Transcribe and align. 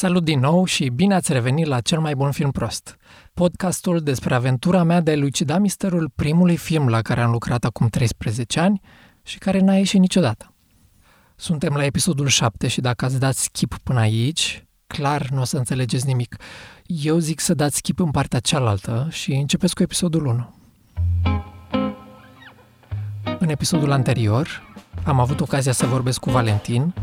Salut 0.00 0.24
din 0.24 0.40
nou 0.40 0.64
și 0.64 0.88
bine 0.88 1.14
ați 1.14 1.32
revenit 1.32 1.66
la 1.66 1.80
Cel 1.80 2.00
mai 2.00 2.14
bun 2.14 2.30
film 2.30 2.50
prost, 2.50 2.96
podcastul 3.34 4.00
despre 4.00 4.34
aventura 4.34 4.82
mea 4.82 5.00
de 5.00 5.10
a 5.10 5.14
elucida 5.14 5.58
misterul 5.58 6.10
primului 6.14 6.56
film 6.56 6.88
la 6.88 7.02
care 7.02 7.20
am 7.20 7.30
lucrat 7.30 7.64
acum 7.64 7.88
13 7.88 8.60
ani 8.60 8.80
și 9.22 9.38
care 9.38 9.60
n-a 9.60 9.76
ieșit 9.76 10.00
niciodată. 10.00 10.54
Suntem 11.36 11.74
la 11.74 11.84
episodul 11.84 12.26
7 12.26 12.68
și 12.68 12.80
dacă 12.80 13.04
ați 13.04 13.18
dat 13.18 13.34
skip 13.34 13.74
până 13.82 14.00
aici, 14.00 14.66
clar 14.86 15.28
nu 15.28 15.40
o 15.40 15.44
să 15.44 15.56
înțelegeți 15.56 16.06
nimic. 16.06 16.36
Eu 16.86 17.18
zic 17.18 17.40
să 17.40 17.54
dați 17.54 17.76
skip 17.76 17.98
în 18.00 18.10
partea 18.10 18.40
cealaltă 18.40 19.08
și 19.10 19.32
începeți 19.32 19.74
cu 19.74 19.82
episodul 19.82 20.26
1. 20.26 20.54
În 23.38 23.48
episodul 23.48 23.92
anterior 23.92 24.74
am 25.04 25.20
avut 25.20 25.40
ocazia 25.40 25.72
să 25.72 25.86
vorbesc 25.86 26.20
cu 26.20 26.30
Valentin 26.30 26.94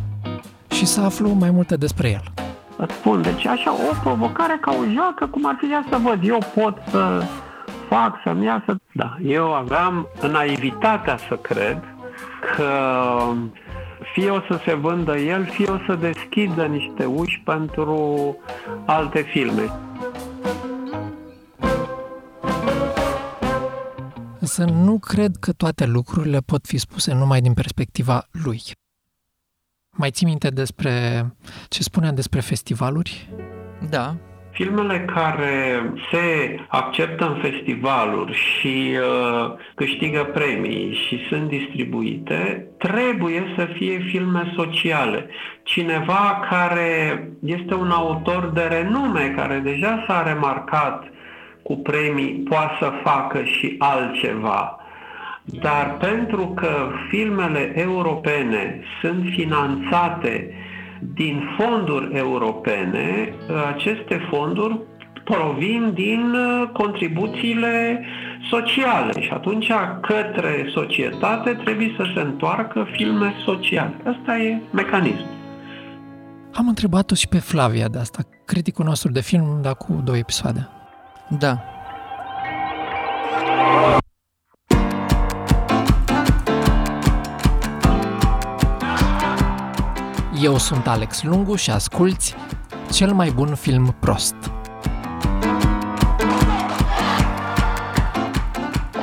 și 0.70 0.86
să 0.86 1.02
aflu 1.02 1.30
mai 1.30 1.52
multe 1.52 1.76
despre 1.76 2.10
el. 2.10 2.47
Îți 2.78 2.94
spun, 2.94 3.22
deci 3.22 3.46
așa 3.46 3.72
o 3.72 3.94
provocare 4.04 4.58
ca 4.62 4.72
o 4.72 4.86
joacă, 4.94 5.28
cum 5.28 5.46
ar 5.46 5.58
fi 5.60 5.90
să 5.90 5.98
văd, 5.98 6.20
eu 6.24 6.38
pot 6.56 6.78
să 6.90 7.24
fac, 7.90 8.16
să-mi 8.24 8.46
iasă. 8.46 8.76
Da, 8.94 9.18
eu 9.24 9.54
aveam 9.54 10.08
naivitatea 10.32 11.18
să 11.18 11.36
cred 11.36 11.84
că 12.56 12.72
fie 14.14 14.30
o 14.30 14.40
să 14.40 14.60
se 14.66 14.74
vândă 14.74 15.18
el, 15.18 15.46
fie 15.46 15.70
o 15.70 15.78
să 15.86 15.96
deschidă 15.96 16.66
niște 16.66 17.06
uși 17.06 17.42
pentru 17.46 18.36
alte 18.86 19.22
filme. 19.22 19.72
Însă 24.40 24.64
nu 24.64 25.00
cred 25.00 25.36
că 25.40 25.52
toate 25.52 25.86
lucrurile 25.86 26.40
pot 26.46 26.66
fi 26.66 26.78
spuse 26.78 27.14
numai 27.14 27.42
din 27.42 27.54
perspectiva 27.54 28.28
lui. 28.44 28.62
Mai 30.00 30.12
ții 30.12 30.26
minte 30.26 30.50
despre 30.50 30.92
ce 31.70 31.84
spunea 31.84 32.12
despre 32.12 32.40
festivaluri? 32.40 33.30
Da. 33.90 34.16
Filmele 34.52 35.06
care 35.06 35.82
se 36.12 36.58
acceptă 36.68 37.28
în 37.28 37.42
festivaluri 37.42 38.34
și 38.34 38.98
uh, 38.98 39.54
câștigă 39.76 40.24
premii 40.34 40.94
și 40.94 41.26
sunt 41.30 41.48
distribuite, 41.48 42.68
trebuie 42.78 43.54
să 43.58 43.68
fie 43.74 44.00
filme 44.00 44.54
sociale. 44.56 45.30
Cineva 45.64 46.40
care 46.50 47.24
este 47.46 47.74
un 47.74 47.92
autor 47.92 48.52
de 48.54 48.62
renume, 48.62 49.34
care 49.36 49.60
deja 49.64 50.04
s-a 50.08 50.24
remarcat 50.24 51.04
cu 51.64 51.76
premii, 51.76 52.44
poate 52.50 52.76
să 52.80 52.92
facă 53.04 53.44
și 53.44 53.76
altceva. 53.78 54.78
Dar 55.54 55.98
pentru 55.98 56.48
că 56.48 56.90
filmele 57.10 57.74
europene 57.76 58.80
sunt 59.02 59.24
finanțate 59.36 60.52
din 61.14 61.44
fonduri 61.58 62.16
europene, 62.18 63.34
aceste 63.76 64.28
fonduri 64.30 64.80
provin 65.24 65.92
din 65.94 66.34
uh, 66.34 66.70
contribuțiile 66.74 68.04
sociale 68.50 69.22
și 69.22 69.30
atunci 69.34 69.72
către 70.02 70.70
societate 70.74 71.54
trebuie 71.54 71.94
să 71.98 72.06
se 72.16 72.20
întoarcă 72.20 72.88
filme 72.92 73.34
sociale. 73.46 73.96
Asta 74.06 74.38
e 74.38 74.62
mecanismul. 74.72 75.36
Am 76.54 76.68
întrebat-o 76.68 77.16
și 77.16 77.28
pe 77.28 77.40
Flavia 77.40 77.88
de 77.88 77.98
asta, 77.98 78.20
criticul 78.46 78.86
nostru 78.86 79.12
de 79.12 79.22
film, 79.22 79.60
dar 79.62 79.76
cu 79.76 80.02
două 80.04 80.18
episoade. 80.18 80.70
Da. 81.40 81.58
Eu 90.42 90.58
sunt 90.58 90.88
Alex 90.88 91.24
Lungu 91.24 91.56
și 91.56 91.72
asculți 91.72 92.36
cel 92.92 93.14
mai 93.14 93.30
bun 93.30 93.56
film 93.56 93.96
prost. 94.00 94.36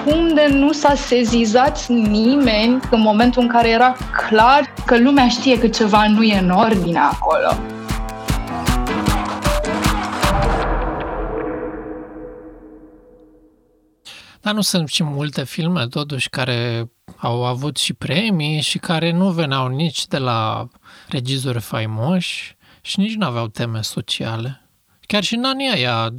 Cum 0.04 0.34
de 0.34 0.48
nu 0.50 0.72
s-a 0.72 0.94
sezizat 0.94 1.86
nimeni 1.88 2.80
în 2.90 3.00
momentul 3.00 3.42
în 3.42 3.48
care 3.48 3.70
era 3.70 3.96
clar 4.28 4.72
că 4.86 4.98
lumea 4.98 5.28
știe 5.28 5.58
că 5.58 5.68
ceva 5.68 6.06
nu 6.08 6.22
e 6.22 6.38
în 6.38 6.50
ordine 6.50 6.98
acolo? 6.98 7.73
Dar 14.44 14.54
nu 14.54 14.60
sunt 14.60 14.88
și 14.88 15.04
multe 15.04 15.44
filme, 15.44 15.86
totuși, 15.86 16.28
care 16.28 16.90
au 17.16 17.44
avut 17.44 17.76
și 17.76 17.94
premii 17.94 18.60
și 18.60 18.78
care 18.78 19.12
nu 19.12 19.30
veneau 19.30 19.68
nici 19.68 20.06
de 20.06 20.18
la 20.18 20.66
regizori 21.08 21.60
faimoși 21.60 22.56
și 22.80 23.00
nici 23.00 23.14
nu 23.14 23.26
aveau 23.26 23.46
teme 23.46 23.80
sociale. 23.80 24.60
Chiar 25.00 25.22
și 25.22 25.34
în 25.34 25.44
anii 25.44 25.70
aia, 25.74 26.08
2010-2015. 26.10 26.14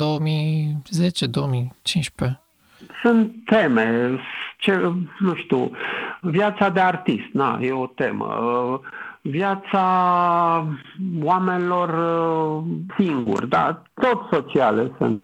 Sunt 3.03 3.34
teme, 3.46 4.18
ce, 4.58 4.94
nu 5.19 5.35
știu, 5.35 5.72
viața 6.22 6.69
de 6.69 6.80
artist, 6.80 7.34
na, 7.34 7.59
e 7.62 7.72
o 7.72 7.88
temă. 7.88 8.30
Viața 9.22 9.84
oamenilor 11.24 11.90
singuri, 12.97 13.50
da, 13.50 13.81
tot 13.94 14.28
sociale 14.31 14.91
sunt, 14.97 15.22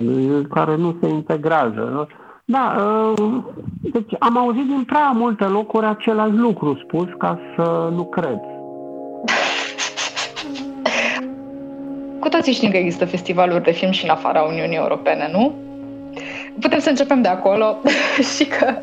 care 0.50 0.76
nu 0.76 0.98
se 1.02 1.10
integrează. 1.10 2.08
Da, 2.52 2.76
deci 3.82 4.16
am 4.20 4.38
auzit 4.38 4.68
din 4.68 4.84
prea 4.84 5.12
multe 5.12 5.44
locuri 5.44 5.86
același 5.86 6.34
lucru 6.34 6.80
spus 6.84 7.08
ca 7.18 7.40
să 7.56 7.90
nu 7.96 8.04
cred. 8.04 8.40
Cu 12.20 12.30
toții 12.30 12.54
știm 12.54 12.70
că 12.72 12.78
există 12.78 13.06
festivaluri 13.06 13.64
de 13.64 13.72
film 13.72 13.92
și 13.92 14.04
în 14.04 14.10
afara 14.10 14.42
Uniunii 14.42 14.78
Europene, 14.78 15.30
nu? 15.32 15.54
Putem 16.60 16.80
să 16.80 16.90
începem 16.90 17.22
de 17.22 17.28
acolo 17.28 17.78
și 18.36 18.46
că 18.46 18.74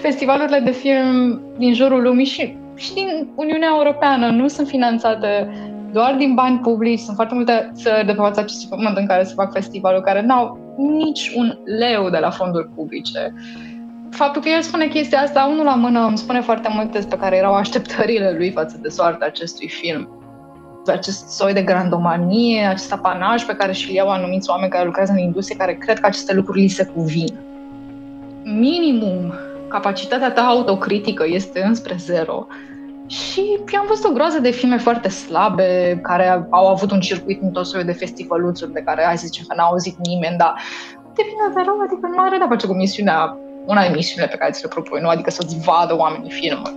festivalurile 0.00 0.58
de 0.58 0.70
film 0.70 1.40
din 1.56 1.74
jurul 1.74 2.02
lumii 2.02 2.24
și, 2.24 2.56
și 2.74 2.94
din 2.94 3.28
Uniunea 3.34 3.68
Europeană 3.76 4.26
nu 4.30 4.48
sunt 4.48 4.68
finanțate 4.68 5.48
doar 5.92 6.14
din 6.14 6.34
bani 6.34 6.58
publici. 6.58 6.98
Sunt 6.98 7.16
foarte 7.16 7.34
multe 7.34 7.70
țări 7.74 8.06
de 8.06 8.12
pe 8.12 8.18
fața 8.18 8.40
acestui 8.40 8.68
pământ 8.68 8.96
în 8.96 9.06
care 9.06 9.24
se 9.24 9.34
fac 9.34 9.52
festivaluri 9.52 10.04
care 10.04 10.22
n-au 10.22 10.58
nici 10.76 11.32
un 11.36 11.58
leu 11.64 12.10
de 12.10 12.18
la 12.18 12.30
fonduri 12.30 12.68
publice. 12.74 13.34
Faptul 14.10 14.42
că 14.42 14.48
el 14.48 14.62
spune 14.62 14.86
chestia 14.86 15.20
asta, 15.20 15.48
unul 15.52 15.64
la 15.64 15.74
mână, 15.74 16.06
îmi 16.06 16.18
spune 16.18 16.40
foarte 16.40 16.68
multe 16.72 16.90
despre 16.92 17.16
care 17.16 17.36
erau 17.36 17.54
așteptările 17.54 18.34
lui 18.36 18.50
față 18.50 18.78
de 18.82 18.88
soarta 18.88 19.24
acestui 19.24 19.68
film 19.68 20.08
acest 20.86 21.28
soi 21.28 21.52
de 21.52 21.62
grandomanie, 21.62 22.64
acest 22.64 22.92
apanaj 22.92 23.44
pe 23.44 23.54
care 23.54 23.72
și-l 23.72 23.94
iau 23.94 24.08
anumiți 24.08 24.50
oameni 24.50 24.70
care 24.70 24.84
lucrează 24.84 25.12
în 25.12 25.18
industrie, 25.18 25.56
care 25.56 25.74
cred 25.74 25.98
că 25.98 26.06
aceste 26.06 26.34
lucruri 26.34 26.60
li 26.60 26.68
se 26.68 26.84
cuvin. 26.84 27.38
Minimum, 28.42 29.32
capacitatea 29.68 30.30
ta 30.30 30.40
autocritică 30.40 31.24
este 31.26 31.62
înspre 31.64 31.94
zero. 31.98 32.46
Și 33.10 33.58
eu 33.72 33.80
am 33.80 33.86
văzut 33.88 34.04
o 34.04 34.12
groază 34.12 34.38
de 34.38 34.50
filme 34.50 34.78
foarte 34.78 35.08
slabe, 35.08 36.00
care 36.02 36.46
au 36.50 36.66
avut 36.66 36.90
un 36.90 37.00
circuit 37.00 37.42
în 37.42 37.50
tot 37.50 37.66
soiul 37.66 37.86
de 37.86 37.92
festivaluțuri 37.92 38.72
de 38.72 38.80
care, 38.80 39.02
hai 39.04 39.18
să 39.18 39.26
zicem, 39.26 39.44
că 39.48 39.54
n-a 39.54 39.64
auzit 39.64 39.96
nimeni, 39.98 40.36
dar 40.36 40.54
de 41.14 41.22
bine 41.26 41.54
de 41.54 41.60
rău, 41.64 41.80
adică 41.80 42.06
nu 42.06 42.22
are 42.22 42.36
de-a 42.36 42.48
face 42.48 42.66
cu 42.66 42.72
misiunea, 42.72 43.36
una 43.66 43.82
din 43.82 43.94
misiunile 43.94 44.30
pe 44.30 44.36
care 44.36 44.50
ți 44.52 44.62
le 44.62 44.68
propui, 44.68 45.00
nu? 45.00 45.08
Adică 45.08 45.30
să-ți 45.30 45.58
vadă 45.58 45.96
oamenii 45.96 46.30
filmul. 46.30 46.74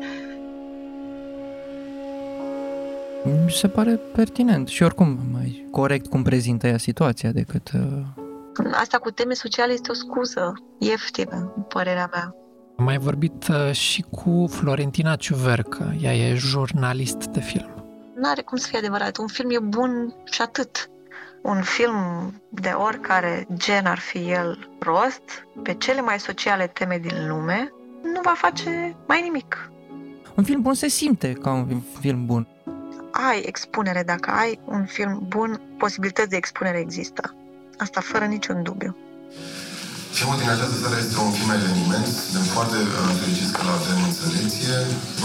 Mi 3.45 3.51
se 3.51 3.67
pare 3.67 3.99
pertinent 4.15 4.67
și 4.67 4.83
oricum 4.83 5.17
mai 5.33 5.67
corect 5.71 6.07
cum 6.07 6.23
prezintă 6.23 6.67
ea 6.67 6.77
situația 6.77 7.31
decât... 7.31 7.71
Uh... 7.73 8.71
Asta 8.73 8.97
cu 8.97 9.09
teme 9.09 9.33
sociale 9.33 9.73
este 9.73 9.91
o 9.91 9.93
scuză 9.93 10.53
ieftină, 10.77 11.53
în 11.55 11.61
părerea 11.61 12.09
mea. 12.11 12.35
Am 12.77 12.83
mai 12.85 12.97
vorbit 12.97 13.47
uh, 13.47 13.71
și 13.71 14.05
cu 14.09 14.47
Florentina 14.49 15.15
Ciuvercă, 15.15 15.95
ea 16.01 16.15
e 16.15 16.35
jurnalist 16.35 17.25
de 17.25 17.39
film. 17.39 17.85
Nu 18.15 18.29
are 18.29 18.41
cum 18.41 18.57
să 18.57 18.67
fie 18.67 18.77
adevărat. 18.77 19.17
Un 19.17 19.27
film 19.27 19.49
e 19.49 19.59
bun 19.59 20.15
și 20.31 20.41
atât. 20.41 20.89
Un 21.41 21.61
film 21.61 21.95
de 22.49 22.69
oricare 22.69 23.47
gen 23.53 23.85
ar 23.85 23.99
fi 23.99 24.31
el 24.31 24.69
rost, 24.79 25.47
pe 25.63 25.73
cele 25.73 26.01
mai 26.01 26.19
sociale 26.19 26.67
teme 26.67 26.97
din 26.97 27.27
lume, 27.27 27.71
nu 28.03 28.21
va 28.23 28.33
face 28.35 28.95
mai 29.07 29.21
nimic. 29.21 29.71
Un 30.35 30.43
film 30.43 30.61
bun 30.61 30.73
se 30.73 30.87
simte 30.87 31.31
ca 31.31 31.51
un 31.51 31.81
film 31.99 32.25
bun 32.25 32.47
ai 33.13 33.41
expunere, 33.45 34.03
dacă 34.03 34.31
ai 34.31 34.59
un 34.65 34.85
film 34.85 35.25
bun, 35.27 35.61
posibilități 35.77 36.29
de 36.29 36.35
expunere 36.35 36.79
există. 36.79 37.35
Asta 37.77 38.01
fără 38.01 38.25
niciun 38.25 38.63
dubiu. 38.63 38.97
Filmul 40.17 40.37
din 40.37 40.49
această 40.49 40.75
seară 40.81 40.97
este 41.03 41.17
un 41.19 41.31
film 41.37 41.51
eveniment. 41.59 42.07
Suntem 42.23 42.45
foarte 42.55 42.75
uh, 42.75 43.11
fericiți 43.19 43.53
că 43.55 43.61
l-avem 43.67 43.99
în 44.07 44.13
selecție. 44.21 44.75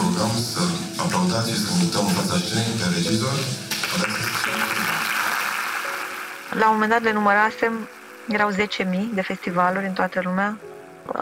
Rugăm 0.01 0.33
să 0.53 0.63
aplaudați 1.03 1.51
și 1.51 1.59
să 1.63 1.69
invităm 1.73 2.05
în 2.07 2.15
fața 2.19 2.37
scenei 2.45 2.79
pe 2.81 2.87
regizor. 2.97 3.37
La 6.61 6.67
un 6.69 6.75
moment 6.75 6.91
dat 6.91 7.03
le 7.03 7.13
numărasem, 7.13 7.73
erau 8.29 8.51
10.000 8.51 8.57
de 9.19 9.23
festivaluri 9.31 9.87
în 9.87 9.93
toată 9.93 10.21
lumea. 10.25 10.59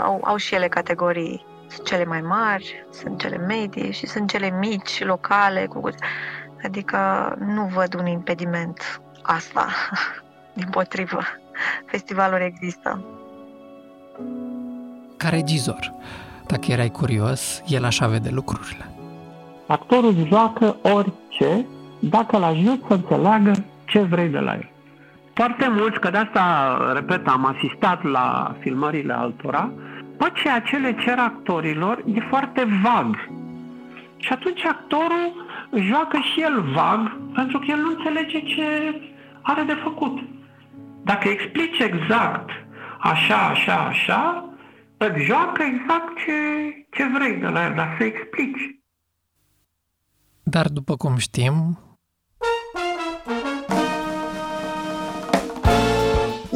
Au, 0.08 0.16
au 0.24 0.36
și 0.36 0.54
ele 0.54 0.68
categorii. 0.68 1.44
Sunt 1.72 1.86
cele 1.86 2.04
mai 2.04 2.20
mari, 2.20 2.86
sunt 2.98 3.18
cele 3.18 3.36
medii 3.36 3.92
și 3.92 4.06
sunt 4.06 4.28
cele 4.28 4.50
mici, 4.50 5.04
locale. 5.04 5.66
Cu... 5.66 5.90
Adică 6.64 6.98
nu 7.38 7.64
văd 7.74 7.94
un 7.94 8.06
impediment 8.06 9.00
asta. 9.22 9.66
Din 10.58 10.68
potrivă, 10.70 11.20
festivalul 11.86 12.40
există. 12.40 13.15
Ca 15.16 15.28
regizor, 15.28 15.92
dacă 16.46 16.72
erai 16.72 16.90
curios, 16.90 17.62
el 17.66 17.84
așa 17.84 18.06
vede 18.06 18.30
lucrurile. 18.32 18.90
Actorul 19.66 20.14
joacă 20.26 20.76
orice 20.82 21.66
dacă 22.00 22.36
îl 22.36 22.42
ajut 22.42 22.84
să 22.88 22.94
înțeleagă 22.94 23.52
ce 23.86 24.00
vrei 24.00 24.28
de 24.28 24.38
la 24.38 24.54
el. 24.54 24.70
Foarte 25.34 25.68
mulți, 25.68 26.00
că 26.00 26.10
de 26.10 26.16
asta, 26.16 26.76
repet, 26.94 27.26
am 27.26 27.44
asistat 27.44 28.04
la 28.04 28.56
filmările 28.60 29.12
altora, 29.12 29.70
Păi 30.16 30.32
ceea 30.34 30.60
ce 30.60 30.76
le 30.76 30.96
cer 31.00 31.18
actorilor 31.18 32.02
e 32.14 32.20
foarte 32.20 32.66
vag. 32.82 33.28
Și 34.16 34.32
atunci 34.32 34.64
actorul 34.64 35.46
joacă 35.74 36.18
și 36.32 36.40
el 36.40 36.62
vag, 36.74 37.16
pentru 37.34 37.58
că 37.58 37.64
el 37.68 37.78
nu 37.78 37.88
înțelege 37.96 38.40
ce 38.40 39.00
are 39.42 39.62
de 39.62 39.76
făcut. 39.82 40.18
Dacă 41.02 41.28
explici 41.28 41.78
exact 41.78 42.50
așa, 42.98 43.36
așa, 43.36 43.74
așa, 43.74 44.44
îți 44.98 45.22
joacă 45.24 45.62
exact 45.62 46.16
ce, 46.16 46.32
ce 46.90 47.08
vrei 47.14 47.36
de 47.36 47.46
la 47.46 47.64
el, 47.64 47.74
dar 47.74 47.94
să 47.98 48.04
explici. 48.04 48.80
Dar 50.42 50.68
după 50.68 50.96
cum 50.96 51.16
știm, 51.16 51.78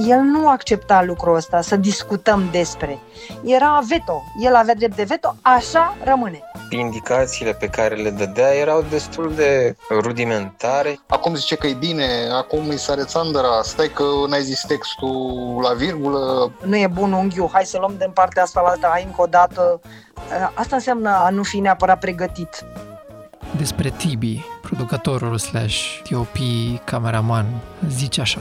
El 0.07 0.21
nu 0.21 0.49
accepta 0.49 1.03
lucrul 1.03 1.35
ăsta, 1.35 1.61
să 1.61 1.77
discutăm 1.77 2.49
despre. 2.51 2.99
Era 3.45 3.81
veto. 3.89 4.23
El 4.43 4.55
avea 4.55 4.75
drept 4.75 4.97
de 4.97 5.03
veto, 5.03 5.35
așa 5.43 5.97
rămâne. 6.05 6.50
Indicațiile 6.79 7.53
pe 7.53 7.67
care 7.67 7.95
le 7.95 8.11
dădea 8.11 8.55
erau 8.55 8.85
destul 8.91 9.33
de 9.35 9.77
rudimentare. 9.91 10.99
Acum 11.07 11.35
zice 11.35 11.55
că 11.55 11.67
e 11.67 11.75
bine, 11.75 12.05
acum 12.33 12.69
îi 12.69 12.79
sare 12.79 13.03
țandăra, 13.05 13.63
stai 13.63 13.89
că 13.89 14.05
n-ai 14.29 14.43
zis 14.43 14.65
textul 14.67 15.59
la 15.63 15.73
virgulă. 15.73 16.53
Nu 16.65 16.77
e 16.77 16.87
bun 16.87 17.13
unghiul, 17.13 17.49
hai 17.53 17.65
să 17.65 17.79
luăm 17.79 17.95
din 17.99 18.11
partea 18.15 18.43
asta 18.43 18.61
la 18.61 18.69
alta, 18.69 18.89
hai 18.93 19.05
încă 19.05 19.23
o 19.23 19.27
dată. 19.27 19.81
Asta 20.55 20.77
înseamnă 20.77 21.11
a 21.11 21.31
nu 21.31 21.43
fi 21.43 21.59
neapărat 21.59 21.99
pregătit. 21.99 22.65
Despre 23.57 23.91
Tibi, 23.91 24.45
producătorul 24.63 25.39
slash 25.39 26.01
TOP, 26.11 26.37
cameraman, 26.85 27.47
zice 27.89 28.21
așa. 28.21 28.41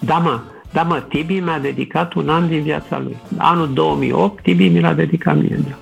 Da, 0.00 0.18
mă, 0.18 0.40
da, 0.72 0.82
mă, 0.82 1.00
Tibi 1.00 1.40
mi-a 1.40 1.58
dedicat 1.58 2.12
un 2.12 2.28
an 2.28 2.48
din 2.48 2.62
viața 2.62 2.98
lui. 2.98 3.16
Anul 3.36 3.72
2008, 3.72 4.42
Tibi 4.42 4.68
mi 4.68 4.80
l-a 4.80 4.92
dedicat 4.92 5.36
mie. 5.36 5.58
Da. 5.68 5.76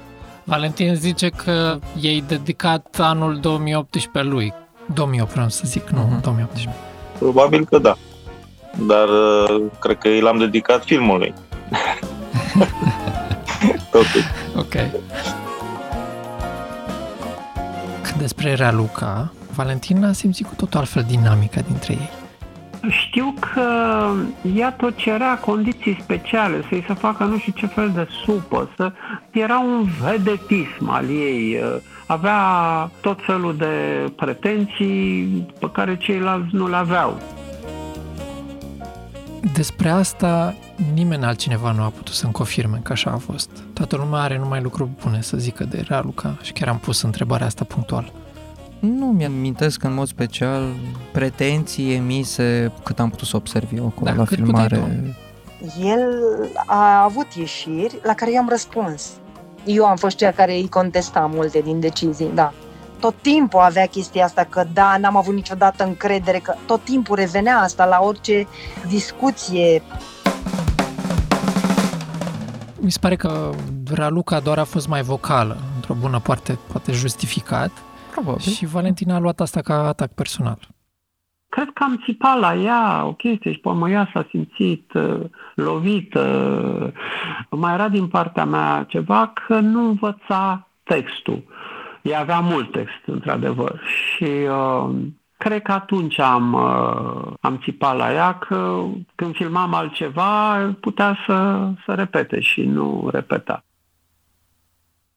Valentin 0.44 0.94
zice 0.94 1.28
că 1.28 1.78
i-ai 2.00 2.24
dedicat 2.28 2.98
anul 3.00 3.38
2018 3.40 4.32
lui. 4.32 4.52
2008, 4.94 5.32
vreau 5.32 5.48
să 5.48 5.62
zic, 5.66 5.88
nu, 5.88 5.98
uh-huh. 5.98 6.22
2018. 6.22 6.74
Probabil 7.18 7.64
că 7.64 7.78
da. 7.78 7.96
Dar 8.86 9.08
uh, 9.08 9.62
cred 9.80 9.98
că 9.98 10.08
l-am 10.20 10.38
dedicat 10.38 10.84
filmului. 10.84 11.34
Totuși. 13.90 14.26
Ok. 14.56 14.72
Cât 18.02 18.14
despre 18.14 18.54
Raluca, 18.54 19.32
Valentina 19.54 20.08
a 20.08 20.12
simțit 20.12 20.46
cu 20.46 20.54
totul 20.54 20.78
altfel 20.78 21.04
dinamica 21.08 21.60
dintre 21.60 21.92
ei. 21.92 22.10
Știu 22.88 23.34
că 23.40 23.62
ea 24.54 24.72
tot 24.72 24.96
cerea 24.96 25.38
condiții 25.38 25.98
speciale, 26.02 26.64
să-i 26.68 26.84
se 26.86 26.94
facă 26.94 27.24
nu 27.24 27.38
știu 27.38 27.52
ce 27.56 27.66
fel 27.66 27.90
de 27.94 28.08
supă, 28.24 28.70
să... 28.76 28.92
era 29.30 29.58
un 29.58 29.86
vedetism 30.02 30.88
al 30.88 31.04
ei, 31.08 31.60
avea 32.06 32.40
tot 33.00 33.18
felul 33.22 33.56
de 33.56 34.04
pretenții 34.16 35.26
pe 35.58 35.70
care 35.70 35.96
ceilalți 35.96 36.54
nu 36.54 36.68
le 36.68 36.76
aveau. 36.76 37.20
Despre 39.52 39.88
asta 39.88 40.54
nimeni 40.94 41.24
altcineva 41.24 41.72
nu 41.72 41.82
a 41.82 41.88
putut 41.88 42.14
să-mi 42.14 42.32
confirme 42.32 42.80
că 42.82 42.92
așa 42.92 43.10
a 43.10 43.16
fost. 43.16 43.50
Toată 43.72 43.96
lumea 43.96 44.20
are 44.20 44.38
numai 44.38 44.60
lucruri 44.62 44.88
bune 45.02 45.20
să 45.20 45.36
zică 45.36 45.64
de 45.64 45.84
Raluca 45.88 46.36
și 46.42 46.52
chiar 46.52 46.68
am 46.68 46.78
pus 46.78 47.02
întrebarea 47.02 47.46
asta 47.46 47.64
punctual. 47.64 48.12
Nu 48.84 49.06
mi-amintesc 49.06 49.82
în 49.82 49.94
mod 49.94 50.06
special 50.06 50.72
pretenții 51.12 51.94
emise 51.94 52.72
cât 52.82 52.98
am 52.98 53.10
putut 53.10 53.26
să 53.26 53.36
observ 53.36 53.68
eu 53.76 53.86
acolo 53.86 54.10
da, 54.10 54.16
la 54.16 54.24
filmare. 54.24 55.14
El 55.82 56.00
a 56.66 57.02
avut 57.02 57.26
ieșiri 57.34 57.98
la 58.02 58.14
care 58.14 58.32
eu 58.32 58.38
am 58.38 58.48
răspuns. 58.48 59.10
Eu 59.64 59.84
am 59.84 59.96
fost 59.96 60.16
cea 60.16 60.30
care 60.30 60.54
îi 60.54 60.68
contesta 60.68 61.30
multe 61.34 61.60
din 61.60 61.80
decizii, 61.80 62.30
da. 62.34 62.52
Tot 63.00 63.14
timpul 63.20 63.60
avea 63.60 63.86
chestia 63.86 64.24
asta 64.24 64.46
că 64.48 64.64
da, 64.72 64.96
n-am 65.00 65.16
avut 65.16 65.34
niciodată 65.34 65.84
încredere, 65.84 66.38
că 66.38 66.54
tot 66.66 66.84
timpul 66.84 67.16
revenea 67.16 67.58
asta 67.58 67.84
la 67.84 67.98
orice 68.02 68.46
discuție. 68.88 69.82
Mi 72.76 72.90
se 72.90 72.98
pare 73.00 73.16
că 73.16 73.50
Raluca 73.94 74.40
doar 74.40 74.58
a 74.58 74.64
fost 74.64 74.88
mai 74.88 75.02
vocală, 75.02 75.56
într-o 75.74 75.94
bună 75.94 76.20
parte, 76.20 76.58
poate 76.72 76.92
justificat, 76.92 77.70
Probabil. 78.14 78.52
Și 78.52 78.66
Valentina 78.66 79.14
a 79.14 79.18
luat 79.18 79.40
asta 79.40 79.60
ca 79.60 79.86
atac 79.86 80.12
personal. 80.12 80.58
Cred 81.48 81.70
că 81.74 81.82
am 81.82 82.00
țipat 82.04 82.38
la 82.38 82.54
ea 82.54 83.04
o 83.04 83.12
chestie 83.12 83.52
și 83.52 83.58
pe 83.58 83.90
ea 83.90 84.10
s-a 84.12 84.26
simțit 84.30 84.92
uh, 84.92 85.20
lovită. 85.54 86.92
Mai 87.50 87.72
era 87.72 87.88
din 87.88 88.08
partea 88.08 88.44
mea 88.44 88.84
ceva 88.88 89.32
că 89.46 89.58
nu 89.58 89.88
învăța 89.88 90.68
textul. 90.82 91.42
Ea 92.02 92.20
avea 92.20 92.40
mult 92.40 92.72
text, 92.72 93.02
într-adevăr. 93.06 93.80
Și 93.86 94.24
uh, 94.24 94.90
cred 95.36 95.62
că 95.62 95.72
atunci 95.72 96.18
am, 96.18 96.52
uh, 96.52 97.32
am 97.40 97.58
țipat 97.62 97.96
la 97.96 98.12
ea 98.12 98.38
că 98.38 98.84
când 99.14 99.34
filmam 99.34 99.74
altceva 99.74 100.56
putea 100.80 101.16
să, 101.26 101.68
să 101.86 101.94
repete 101.94 102.40
și 102.40 102.62
nu 102.62 103.08
repeta. 103.12 103.64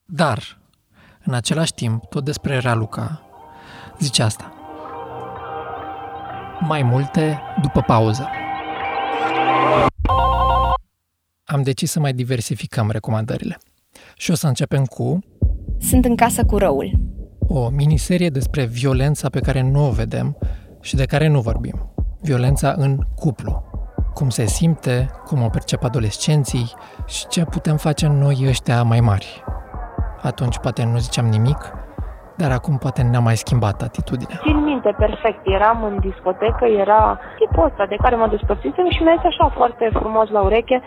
Dar 0.05 0.39
în 1.27 1.33
același 1.33 1.74
timp, 1.74 2.06
tot 2.06 2.24
despre 2.24 2.57
Raluca, 2.57 3.21
zice 4.00 4.24
asta. 4.24 4.53
Mai 6.59 6.83
multe 6.83 7.39
după 7.62 7.81
pauză. 7.81 8.29
Am 11.44 11.62
decis 11.62 11.91
să 11.91 12.00
mai 12.00 12.13
diversificăm 12.13 12.91
recomandările. 12.91 13.57
Și 14.15 14.31
o 14.31 14.35
să 14.35 14.47
începem 14.47 14.85
cu... 14.85 15.19
Sunt 15.79 16.06
în 16.06 16.15
casă 16.15 16.45
cu 16.45 16.57
răul. 16.57 16.91
O 17.47 17.69
miniserie 17.69 18.29
despre 18.29 18.65
violența 18.65 19.29
pe 19.29 19.39
care 19.39 19.62
nu 19.62 19.88
o 19.88 19.91
vedem 19.91 20.38
și 20.81 20.95
de 20.95 21.06
care 21.06 21.27
nu 21.27 21.41
vorbim. 21.41 21.94
Violența 22.21 22.74
în 22.77 22.97
cuplu. 23.15 23.63
Cum 24.13 24.29
se 24.29 24.46
simte, 24.46 25.10
cum 25.25 25.41
o 25.41 25.50
percep 25.50 25.84
adolescenții 25.84 26.74
și 27.05 27.27
ce 27.27 27.43
putem 27.43 27.77
face 27.77 28.07
noi 28.07 28.46
ăștia 28.48 28.84
mai 28.84 29.00
mari, 29.00 29.43
atunci 30.27 30.57
poate 30.57 30.84
nu 30.84 30.98
ziceam 30.98 31.25
nimic, 31.25 31.57
dar 32.38 32.51
acum 32.51 32.77
poate 32.77 33.01
ne-a 33.01 33.19
mai 33.19 33.38
schimbat 33.38 33.81
atitudinea. 33.81 34.39
Țin 34.43 34.63
minte 34.63 34.96
perfect, 34.98 35.41
eram 35.43 35.84
în 35.84 36.00
discotecă, 36.00 36.65
era 36.65 37.19
tipul 37.38 37.65
ăsta 37.65 37.86
de 37.86 37.96
care 37.96 38.15
mă 38.15 38.27
despărțisem 38.27 38.89
și 38.89 39.03
mi-a 39.03 39.15
zis 39.15 39.25
așa 39.25 39.50
foarte 39.50 39.89
frumos 39.93 40.29
la 40.29 40.41
ureche, 40.41 40.81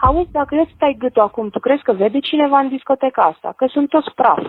auzi, 0.00 0.30
dacă 0.30 0.54
eu 0.54 0.68
stai 0.74 0.96
gâtul 0.98 1.22
acum, 1.22 1.48
tu 1.50 1.58
crezi 1.58 1.82
că 1.82 1.92
vede 1.92 2.18
cineva 2.18 2.58
în 2.58 2.68
discoteca 2.68 3.22
asta? 3.22 3.52
Că 3.56 3.66
sunt 3.68 3.88
toți 3.88 4.10
praf. 4.14 4.42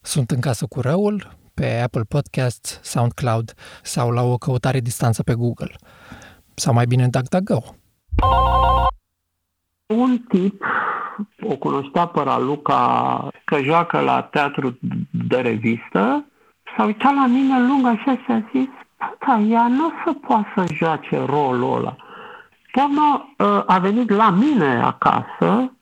Sunt 0.00 0.30
în 0.30 0.40
casă 0.40 0.66
cu 0.68 0.80
răul, 0.80 1.16
pe 1.54 1.80
Apple 1.84 2.06
Podcasts, 2.08 2.80
SoundCloud 2.82 3.52
sau 3.82 4.10
la 4.10 4.22
o 4.22 4.36
căutare 4.36 4.80
distanță 4.80 5.22
pe 5.22 5.34
Google. 5.34 5.74
Sau 6.54 6.72
mai 6.74 6.86
bine 6.86 7.08
DuckDuckGo. 7.08 7.60
Un 9.86 10.18
tip 10.28 10.64
o 11.42 11.56
cunoștea 11.56 12.06
pe 12.06 12.20
Raluca 12.22 13.28
că 13.44 13.62
joacă 13.62 14.00
la 14.00 14.22
teatru 14.22 14.78
de 15.28 15.36
revistă, 15.36 16.24
s-a 16.76 16.84
uitat 16.84 17.14
la 17.14 17.26
mine 17.26 17.60
lung 17.60 17.86
așa 17.86 18.12
și 18.12 18.30
a 18.30 18.48
zis, 18.52 18.68
da, 19.26 19.38
ea 19.38 19.68
nu 19.68 19.86
o 19.86 19.90
să 20.04 20.12
poată 20.12 20.46
să 20.54 20.74
joace 20.74 21.24
rolul 21.24 21.76
ăla. 21.76 21.96
Până 22.72 23.34
ă, 23.38 23.64
a 23.66 23.78
venit 23.78 24.10
la 24.10 24.30
mine 24.30 24.82
acasă 24.82 25.72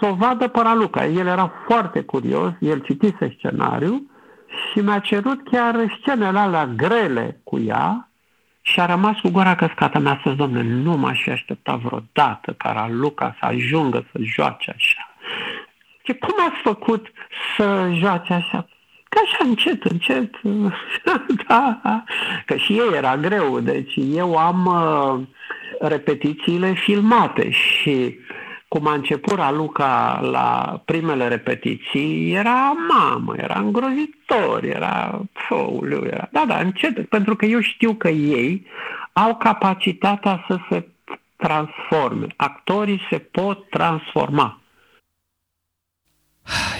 să 0.00 0.06
o 0.10 0.14
vadă 0.14 0.48
pe 0.48 0.60
Raluca. 0.60 1.06
El 1.06 1.26
era 1.26 1.52
foarte 1.66 2.00
curios, 2.00 2.52
el 2.60 2.78
citise 2.78 3.34
scenariu 3.36 4.10
și 4.46 4.80
mi-a 4.80 4.98
cerut 4.98 5.48
chiar 5.50 5.98
scenele 6.00 6.38
alea 6.38 6.66
grele 6.66 7.40
cu 7.44 7.58
ea 7.58 8.08
și 8.66 8.80
a 8.80 8.86
rămas 8.86 9.20
cu 9.20 9.28
gura 9.28 9.54
căscată. 9.54 9.98
Mi-a 9.98 10.16
spus, 10.20 10.34
domnule, 10.34 10.62
nu 10.62 10.96
m-aș 10.96 11.22
fi 11.22 11.30
așteptat 11.30 11.78
vreodată 11.78 12.52
ca 12.52 12.88
Luca 12.90 13.36
să 13.38 13.46
ajungă 13.46 14.04
să 14.12 14.18
joace 14.22 14.72
așa. 14.76 15.14
Ce 16.02 16.14
cum 16.14 16.34
ați 16.48 16.60
făcut 16.62 17.06
să 17.56 17.90
joace 17.92 18.32
așa? 18.32 18.68
Că 19.08 19.18
așa 19.24 19.44
încet, 19.44 19.84
încet. 19.84 20.34
da, 21.48 21.80
că 22.46 22.56
și 22.56 22.72
ei 22.72 22.96
era 22.96 23.16
greu. 23.16 23.60
Deci 23.60 23.94
eu 23.96 24.36
am 24.36 24.66
uh, 24.66 25.26
repetițiile 25.88 26.72
filmate 26.72 27.50
și 27.50 28.18
cum 28.74 28.86
a 28.86 28.94
început 28.94 29.32
Raluca 29.32 30.20
la 30.20 30.80
primele 30.84 31.28
repetiții, 31.28 32.32
era 32.32 32.72
mamă, 32.88 33.34
era 33.36 33.58
îngrozitor, 33.58 34.64
era, 34.64 35.22
fouleu, 35.32 36.04
era, 36.04 36.28
da, 36.32 36.44
da, 36.46 36.58
încet, 36.58 37.08
pentru 37.08 37.36
că 37.36 37.44
eu 37.44 37.60
știu 37.60 37.94
că 37.94 38.08
ei 38.08 38.66
au 39.12 39.36
capacitatea 39.36 40.44
să 40.48 40.58
se 40.70 40.88
transforme. 41.36 42.26
Actorii 42.36 43.00
se 43.10 43.18
pot 43.18 43.68
transforma. 43.68 44.60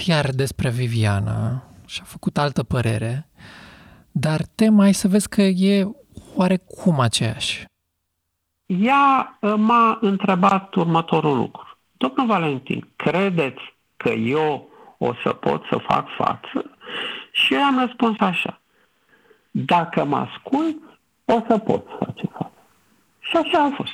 Iar 0.05 0.29
despre 0.29 0.69
Viviana, 0.69 1.63
și-a 1.85 2.03
făcut 2.03 2.37
altă 2.37 2.63
părere, 2.63 3.29
dar 4.11 4.41
te 4.55 4.69
mai 4.69 4.93
să 4.93 5.07
vezi 5.07 5.29
că 5.29 5.41
e 5.41 5.87
oarecum 6.35 6.99
aceeași. 6.99 7.65
Ea 8.65 9.37
uh, 9.41 9.53
m-a 9.57 9.97
întrebat 10.01 10.73
următorul 10.73 11.37
lucru. 11.37 11.74
Domnul 11.97 12.25
Valentin, 12.25 12.87
credeți 12.95 13.75
că 13.97 14.09
eu 14.09 14.69
o 14.97 15.13
să 15.23 15.29
pot 15.29 15.63
să 15.69 15.77
fac 15.77 16.07
față? 16.17 16.77
Și 17.31 17.53
eu 17.53 17.61
am 17.61 17.79
răspuns 17.79 18.19
așa. 18.19 18.59
Dacă 19.51 20.03
mă 20.03 20.17
ascult, 20.17 20.77
o 21.25 21.43
să 21.47 21.57
pot 21.57 21.85
face 21.99 22.25
față. 22.31 22.51
Și 23.19 23.37
așa 23.37 23.63
a 23.63 23.71
fost. 23.75 23.93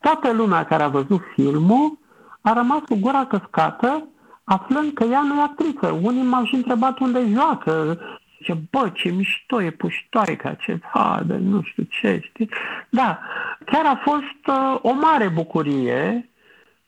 Toată 0.00 0.32
lumea 0.32 0.64
care 0.64 0.82
a 0.82 0.88
văzut 0.88 1.22
filmul 1.34 1.98
a 2.40 2.52
rămas 2.52 2.80
cu 2.88 2.96
gura 3.00 3.26
căscată 3.26 4.08
aflând 4.44 4.92
că 4.92 5.04
ea 5.04 5.22
nu 5.22 5.38
e 5.38 5.42
actriță. 5.42 5.86
Unii 6.02 6.22
m-au 6.22 6.44
și 6.44 6.54
întrebat 6.54 6.98
unde 6.98 7.26
joacă. 7.34 8.00
Ce 8.40 8.56
bă, 8.70 8.90
ce 8.94 9.08
mișto 9.08 9.62
e 9.62 9.70
puștoaica, 9.70 10.54
ce 10.54 10.80
hadă, 10.92 11.36
nu 11.36 11.62
știu 11.62 11.82
ce, 11.82 12.20
știi? 12.22 12.48
Da, 12.88 13.18
chiar 13.64 13.86
a 13.86 14.00
fost 14.04 14.46
uh, 14.46 14.78
o 14.82 14.92
mare 14.92 15.28
bucurie 15.28 16.27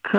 că 0.01 0.19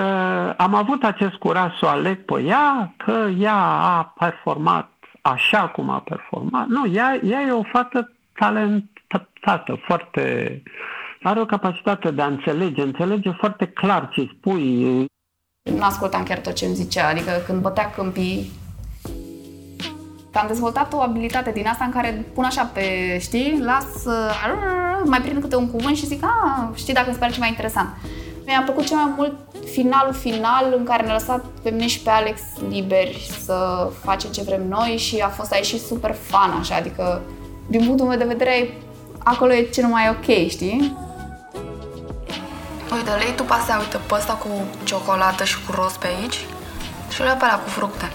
am 0.58 0.74
avut 0.74 1.04
acest 1.04 1.34
curaj 1.34 1.78
să 1.80 1.86
o 1.86 1.88
aleg 1.88 2.26
pe 2.26 2.42
ea, 2.42 2.94
că 2.98 3.30
ea 3.40 3.58
a 3.80 4.14
performat 4.20 4.90
așa 5.22 5.68
cum 5.68 5.90
a 5.90 6.00
performat. 6.00 6.68
Nu, 6.68 6.94
ea, 6.94 7.20
ea 7.24 7.42
e 7.42 7.52
o 7.52 7.64
fată 7.64 8.12
talentată, 8.34 9.80
foarte... 9.86 10.64
Are 11.24 11.40
o 11.40 11.46
capacitate 11.46 12.12
de 12.12 12.22
a 12.22 12.26
înțelege, 12.26 12.82
înțelege 12.82 13.32
foarte 13.32 13.68
clar 13.68 14.10
ce 14.14 14.30
spui. 14.38 15.06
Nu 15.64 15.84
ascultam 15.84 16.24
chiar 16.24 16.40
tot 16.40 16.54
ce 16.54 16.66
îmi 16.66 16.76
zicea, 16.76 17.08
adică 17.08 17.32
când 17.46 17.62
bătea 17.62 17.92
câmpii, 17.92 18.52
am 20.34 20.48
dezvoltat 20.48 20.94
o 20.94 21.02
abilitate 21.02 21.52
din 21.52 21.68
asta 21.68 21.86
în 21.86 21.92
care 21.92 22.26
pun 22.34 22.44
așa 22.44 22.64
pe, 22.64 23.18
știi, 23.20 23.60
las, 23.62 24.06
mai 25.06 25.22
prind 25.22 25.42
câte 25.42 25.56
un 25.56 25.72
cuvânt 25.72 25.96
și 25.96 26.06
zic, 26.06 26.24
a, 26.24 26.72
știi, 26.76 26.94
dacă 26.94 27.10
îmi 27.10 27.18
pare 27.18 27.32
ceva 27.32 27.46
interesant. 27.46 27.90
Mi-a 28.46 28.62
plăcut 28.66 28.86
cel 28.86 28.98
mai 28.98 29.14
mult 29.16 29.34
finalul 29.72 30.14
final 30.14 30.74
în 30.78 30.84
care 30.84 31.04
ne-a 31.04 31.14
lăsat 31.14 31.46
pe 31.64 31.70
mine 31.70 31.88
și 31.88 32.00
pe 32.00 32.10
Alex 32.10 32.42
liberi 32.70 33.32
să 33.44 33.90
facem 34.04 34.32
ce 34.32 34.42
vrem 34.42 34.68
noi 34.68 34.98
și 34.98 35.20
a 35.20 35.28
fost 35.28 35.52
aici 35.52 35.66
și 35.66 35.80
super 35.80 36.16
fun, 36.28 36.56
așa, 36.60 36.76
adică 36.76 37.22
din 37.68 37.86
punctul 37.86 38.08
meu 38.08 38.18
de 38.18 38.24
vedere 38.24 38.78
acolo 39.18 39.54
e 39.54 39.70
cel 39.70 39.86
mai 39.86 40.10
ok, 40.10 40.48
știi? 40.48 40.98
Uite, 42.94 43.12
lei 43.12 43.36
tu 43.36 43.44
pasea, 43.44 43.78
uite, 43.78 43.98
pe 44.08 44.14
ăsta 44.14 44.34
cu 44.34 44.48
ciocolată 44.84 45.44
și 45.44 45.58
cu 45.66 45.72
roz 45.72 45.96
pe 45.98 46.08
aici 46.08 46.46
și 47.10 47.22
le 47.22 47.36
pe 47.40 47.44
alea 47.44 47.60
cu 47.60 47.70
fructe. 47.70 48.12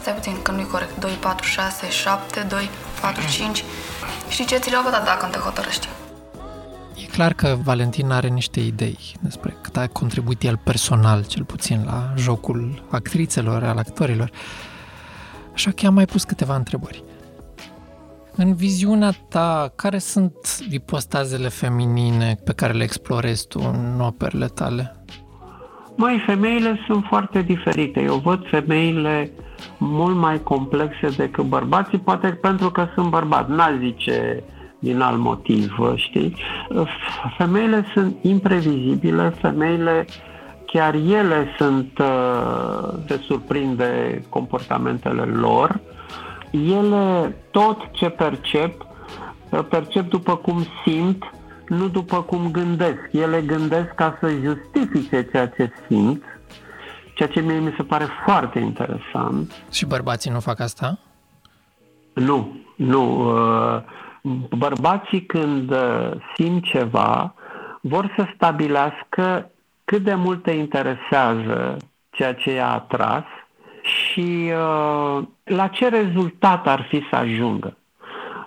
Stai 0.00 0.12
puțin, 0.12 0.42
că 0.42 0.50
nu-i 0.50 0.66
corect. 0.66 0.98
2, 0.98 1.10
4, 1.10 1.46
6, 1.46 1.90
7, 1.90 2.40
2, 2.48 2.70
4, 3.00 3.22
5. 3.30 3.64
Știi 4.28 4.44
ce? 4.44 4.58
Ți 4.58 4.70
le-au 4.70 4.90
dat 4.90 5.04
dacă 5.04 5.26
te 5.26 5.38
hotărăști. 5.38 5.88
E 7.02 7.06
clar 7.10 7.32
că 7.32 7.58
Valentin 7.64 8.10
are 8.10 8.28
niște 8.28 8.60
idei 8.60 8.98
despre 9.20 9.56
cât 9.62 9.76
a 9.76 9.86
contribuit 9.86 10.42
el 10.42 10.60
personal, 10.64 11.24
cel 11.26 11.44
puțin, 11.44 11.82
la 11.84 12.12
jocul 12.16 12.82
actrițelor, 12.90 13.64
al 13.64 13.78
actorilor. 13.78 14.30
Așa 15.52 15.70
că 15.70 15.86
am 15.86 15.94
mai 15.94 16.04
pus 16.04 16.24
câteva 16.24 16.54
întrebări. 16.54 17.04
În 18.36 18.54
viziunea 18.54 19.10
ta, 19.28 19.72
care 19.74 19.98
sunt 19.98 20.36
ipostazele 20.70 21.48
feminine 21.48 22.36
pe 22.44 22.52
care 22.52 22.72
le 22.72 22.82
explorezi 22.82 23.46
tu 23.46 23.60
în 23.72 24.00
operele 24.00 24.46
tale? 24.46 25.04
Mai 25.96 26.22
femeile 26.26 26.78
sunt 26.86 27.04
foarte 27.08 27.42
diferite. 27.42 28.00
Eu 28.00 28.16
văd 28.16 28.48
femeile 28.48 29.30
mult 29.78 30.16
mai 30.16 30.42
complexe 30.42 31.08
decât 31.16 31.44
bărbații, 31.44 31.98
poate 31.98 32.28
pentru 32.28 32.70
că 32.70 32.86
sunt 32.94 33.10
bărbat, 33.10 33.48
n-aș 33.48 33.72
zice 33.78 34.42
din 34.80 35.00
alt 35.00 35.18
motiv, 35.18 35.76
știți? 35.94 36.40
Femeile 37.36 37.84
sunt 37.94 38.16
imprevizibile, 38.22 39.28
femeile 39.28 40.06
chiar 40.72 40.94
ele 40.94 41.54
sunt, 41.58 41.98
uh, 41.98 42.92
se 43.06 43.20
surprinde 43.26 44.22
comportamentele 44.28 45.22
lor, 45.22 45.80
ele 46.50 47.36
tot 47.50 47.78
ce 47.92 48.08
percep, 48.08 48.86
uh, 49.50 49.64
percep 49.68 50.08
după 50.08 50.36
cum 50.36 50.64
simt, 50.84 51.24
nu 51.68 51.88
după 51.88 52.22
cum 52.22 52.50
gândesc. 52.50 53.08
Ele 53.12 53.40
gândesc 53.40 53.94
ca 53.94 54.16
să 54.20 54.28
justifice 54.28 55.28
ceea 55.30 55.48
ce 55.48 55.72
simt, 55.88 56.22
ceea 57.14 57.28
ce 57.28 57.40
mie 57.40 57.58
mi 57.58 57.74
se 57.76 57.82
pare 57.82 58.06
foarte 58.24 58.58
interesant. 58.58 59.52
Și 59.70 59.86
bărbații 59.86 60.30
nu 60.30 60.40
fac 60.40 60.60
asta? 60.60 60.98
Nu, 62.14 62.56
nu. 62.76 63.32
Uh, 64.22 64.32
bărbații 64.58 65.26
când 65.26 65.70
uh, 65.70 66.10
simt 66.34 66.64
ceva, 66.64 67.34
vor 67.80 68.12
să 68.16 68.26
stabilească 68.34 69.50
cât 69.84 70.02
de 70.02 70.14
mult 70.14 70.42
te 70.42 70.50
interesează 70.50 71.76
ceea 72.10 72.34
ce 72.34 72.52
i-a 72.52 72.72
atras 72.72 73.24
și 73.82 74.52
uh, 74.52 75.22
la 75.44 75.66
ce 75.66 75.88
rezultat 75.88 76.66
ar 76.66 76.86
fi 76.88 77.02
să 77.10 77.16
ajungă. 77.16 77.76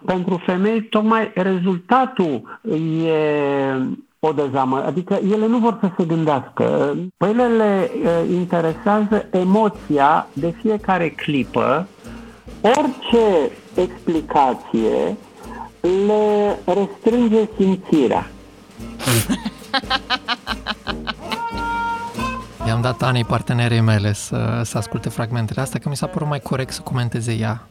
Pentru 0.05 0.41
femei, 0.45 0.83
tocmai 0.83 1.31
rezultatul 1.33 2.59
e 3.05 3.73
o 4.19 4.31
dezamă, 4.31 4.83
adică 4.85 5.13
ele 5.13 5.47
nu 5.47 5.57
vor 5.57 5.77
să 5.81 5.89
se 5.97 6.05
gândească. 6.05 6.95
Pe 7.17 7.27
ele 7.27 7.47
le 7.47 7.91
interesează 8.31 9.27
emoția 9.31 10.27
de 10.33 10.53
fiecare 10.61 11.09
clipă, 11.09 11.87
orice 12.61 13.51
explicație 13.75 15.17
le 15.87 16.59
restrânge 16.65 17.49
simțirea. 17.57 18.27
I-am 22.67 22.81
dat 22.81 23.01
Anei 23.01 23.25
partenerei 23.25 23.81
mele 23.81 24.13
să, 24.13 24.61
să 24.65 24.77
asculte 24.77 25.09
fragmentele 25.09 25.61
astea, 25.61 25.79
că 25.79 25.89
mi 25.89 25.95
s-a 25.95 26.07
părut 26.07 26.27
mai 26.27 26.39
corect 26.39 26.73
să 26.73 26.81
comenteze 26.81 27.33
ea. 27.33 27.67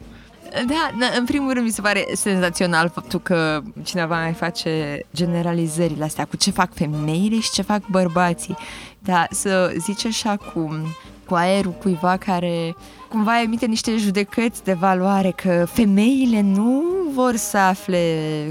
Da, 0.67 0.89
da, 0.99 1.05
în 1.17 1.25
primul 1.25 1.53
rând 1.53 1.65
mi 1.65 1.71
se 1.71 1.81
pare 1.81 2.05
senzațional 2.13 2.89
faptul 2.89 3.19
că 3.19 3.61
cineva 3.83 4.21
mai 4.21 4.33
face 4.33 4.99
generalizările 5.13 6.03
astea 6.03 6.25
cu 6.25 6.37
ce 6.37 6.51
fac 6.51 6.73
femeile 6.73 7.39
și 7.39 7.51
ce 7.51 7.61
fac 7.61 7.87
bărbații. 7.87 8.57
Da, 8.99 9.25
să 9.29 9.73
zice 9.77 10.07
așa 10.07 10.37
cu, 10.37 10.87
cu 11.27 11.33
aerul 11.33 11.71
cuiva 11.71 12.17
care 12.17 12.75
cumva 13.09 13.41
emite 13.41 13.65
niște 13.65 13.97
judecăți 13.97 14.63
de 14.63 14.73
valoare 14.73 15.33
că 15.35 15.65
femeile 15.65 16.41
nu 16.41 16.83
vor 17.13 17.35
să 17.35 17.57
afle 17.57 17.97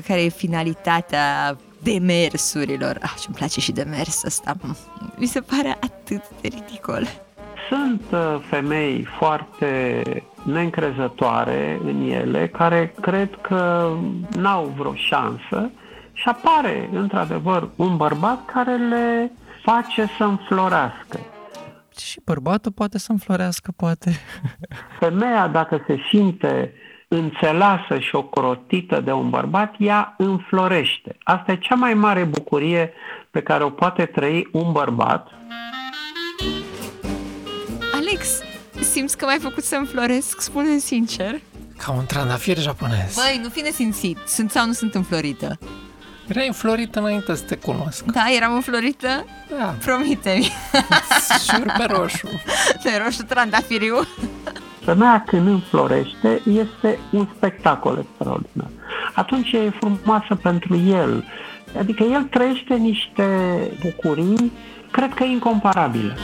care 0.06 0.22
e 0.22 0.28
finalitatea 0.28 1.56
demersurilor. 1.82 2.98
Ah, 3.02 3.14
și-mi 3.20 3.34
place 3.34 3.60
și 3.60 3.72
demers 3.72 4.22
ăsta. 4.24 4.54
Mi 5.16 5.26
se 5.26 5.40
pare 5.40 5.78
atât 5.80 6.22
de 6.40 6.48
ridicol. 6.48 7.06
Sunt 7.68 8.02
uh, 8.10 8.40
femei 8.50 9.08
foarte 9.18 10.02
neîncrezătoare 10.42 11.80
în 11.84 12.10
ele, 12.10 12.48
care 12.48 12.94
cred 13.00 13.28
că 13.40 13.92
n-au 14.36 14.74
vreo 14.76 14.94
șansă 14.94 15.70
și 16.12 16.28
apare, 16.28 16.90
într-adevăr, 16.92 17.68
un 17.76 17.96
bărbat 17.96 18.44
care 18.44 18.76
le 18.76 19.32
face 19.62 20.06
să 20.16 20.24
înflorească. 20.24 21.18
Și 21.98 22.20
bărbatul 22.24 22.72
poate 22.72 22.98
să 22.98 23.12
înflorească, 23.12 23.72
poate. 23.76 24.12
Femeia, 25.00 25.48
dacă 25.48 25.84
se 25.86 25.96
simte 26.10 26.72
înțelasă 27.08 27.98
și 27.98 28.14
ocrotită 28.14 29.00
de 29.00 29.12
un 29.12 29.30
bărbat, 29.30 29.74
ea 29.78 30.14
înflorește. 30.18 31.16
Asta 31.22 31.52
e 31.52 31.56
cea 31.56 31.74
mai 31.74 31.94
mare 31.94 32.24
bucurie 32.24 32.92
pe 33.30 33.42
care 33.42 33.64
o 33.64 33.70
poate 33.70 34.04
trăi 34.04 34.48
un 34.52 34.72
bărbat. 34.72 35.28
Alex, 37.94 38.42
simți 38.80 39.16
că 39.16 39.24
m-ai 39.24 39.38
făcut 39.38 39.62
să 39.62 39.76
înfloresc? 39.76 40.40
Spune 40.40 40.76
sincer. 40.76 41.40
Ca 41.76 41.92
un 41.92 42.06
trandafir 42.06 42.58
japonez. 42.58 43.14
Băi, 43.14 43.40
nu 43.42 43.48
fi 43.48 43.60
nesimțit. 43.60 44.18
Sunt 44.26 44.50
sau 44.50 44.66
nu 44.66 44.72
sunt 44.72 44.94
înflorită? 44.94 45.58
Erai 46.26 46.46
înflorită 46.46 46.98
înainte 46.98 47.34
să 47.34 47.44
te 47.44 47.56
cunosc. 47.56 48.04
Da, 48.04 48.24
eram 48.36 48.54
înflorită? 48.54 49.26
Da. 49.58 49.74
Promite-mi. 49.84 50.52
Șur 51.48 51.72
pe 51.76 51.84
roșu. 51.84 52.28
Pe 52.82 53.00
roșu 53.04 53.22
trandafiriu. 53.22 53.96
Femeia 54.84 55.24
când 55.26 55.46
înflorește 55.46 56.40
este 56.52 56.98
un 57.10 57.28
spectacol 57.36 58.06
extraordinar. 58.08 58.68
Atunci 59.14 59.52
e 59.52 59.72
frumoasă 59.80 60.34
pentru 60.34 60.76
el. 60.76 61.24
Adică 61.78 62.02
el 62.02 62.22
trăiește 62.22 62.74
niște 62.74 63.26
bucurii, 63.82 64.52
cred 64.90 65.14
că 65.14 65.24
incomparabile. 65.24 66.16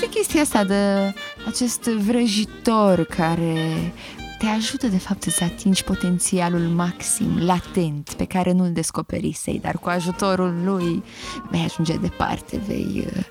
De 0.00 0.08
chestia 0.10 0.40
asta 0.40 0.64
de 0.64 1.14
acest 1.48 1.82
vrăjitor 1.82 3.04
care 3.04 3.92
te 4.38 4.46
ajută 4.46 4.86
de 4.86 4.98
fapt 4.98 5.22
să 5.22 5.44
atingi 5.44 5.84
potențialul 5.84 6.60
maxim, 6.60 7.38
latent, 7.40 8.12
pe 8.16 8.24
care 8.24 8.52
nu-l 8.52 8.72
descoperisei, 8.72 9.58
dar 9.62 9.78
cu 9.78 9.88
ajutorul 9.88 10.54
lui 10.64 11.04
vei 11.50 11.64
ajunge 11.64 11.96
departe, 11.96 12.60
vei 12.66 13.06
uh, 13.06 13.24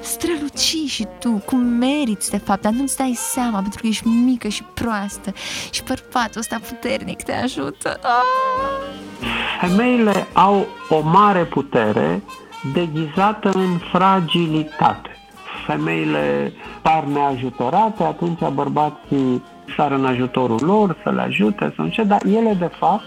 străluci 0.00 0.76
și 0.86 1.06
tu, 1.18 1.30
cum 1.30 1.60
meriți 1.60 2.30
de 2.30 2.36
fapt, 2.36 2.62
dar 2.62 2.72
nu-ți 2.72 2.96
dai 2.96 3.14
seama 3.16 3.60
pentru 3.60 3.80
că 3.80 3.86
ești 3.86 4.08
mică 4.08 4.48
și 4.48 4.62
proastă 4.62 5.32
și 5.70 5.82
bărbatul 5.82 6.40
ăsta 6.40 6.60
puternic 6.68 7.22
te 7.22 7.32
ajută. 7.32 7.98
Ah! 8.02 9.68
Femeile 9.68 10.26
au 10.32 10.66
o 10.88 11.00
mare 11.00 11.44
putere 11.44 12.22
deghizată 12.72 13.50
în 13.54 13.78
fragilitate. 13.92 15.08
Femeile 15.66 16.52
par 16.82 17.04
neajutorate, 17.04 18.02
atunci 18.02 18.38
bărbații 18.52 19.42
sar 19.76 19.90
în 19.90 20.04
ajutorul 20.04 20.60
lor, 20.62 20.96
să 21.02 21.10
le 21.10 21.20
ajute, 21.20 21.72
să 21.76 21.82
nu 21.82 21.88
ce, 21.88 22.02
dar 22.02 22.24
ele 22.24 22.56
de 22.58 22.70
fapt 22.78 23.04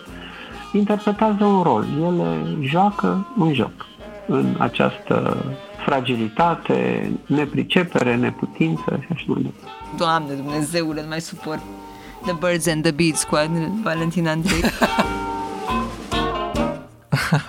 interpretează 0.73 1.45
un 1.45 1.61
rol, 1.61 1.85
ele 2.01 2.57
joacă 2.61 3.27
un 3.37 3.53
joc 3.53 3.85
în 4.27 4.55
această 4.57 5.45
fragilitate, 5.85 7.11
nepricepere, 7.25 8.15
neputință 8.15 8.99
și 9.01 9.07
așa 9.13 9.23
mai 9.27 9.41
departe. 9.41 9.71
Doamne 9.97 10.33
Dumnezeule, 10.33 11.01
nu 11.01 11.07
mai 11.07 11.21
suport 11.21 11.61
The 12.25 12.33
Birds 12.33 12.67
and 12.67 12.83
the 12.83 12.91
Beats 12.91 13.23
cu 13.23 13.35
Valentin 13.83 14.27
Andrei. 14.27 14.61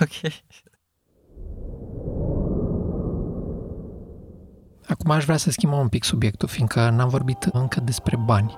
ok. 0.03 0.31
Acum 4.87 5.11
aș 5.11 5.23
vrea 5.23 5.37
să 5.37 5.51
schimbăm 5.51 5.79
un 5.79 5.87
pic 5.87 6.03
subiectul, 6.03 6.47
fiindcă 6.47 6.89
n-am 6.89 7.09
vorbit 7.09 7.43
încă 7.51 7.79
despre 7.79 8.17
bani. 8.25 8.57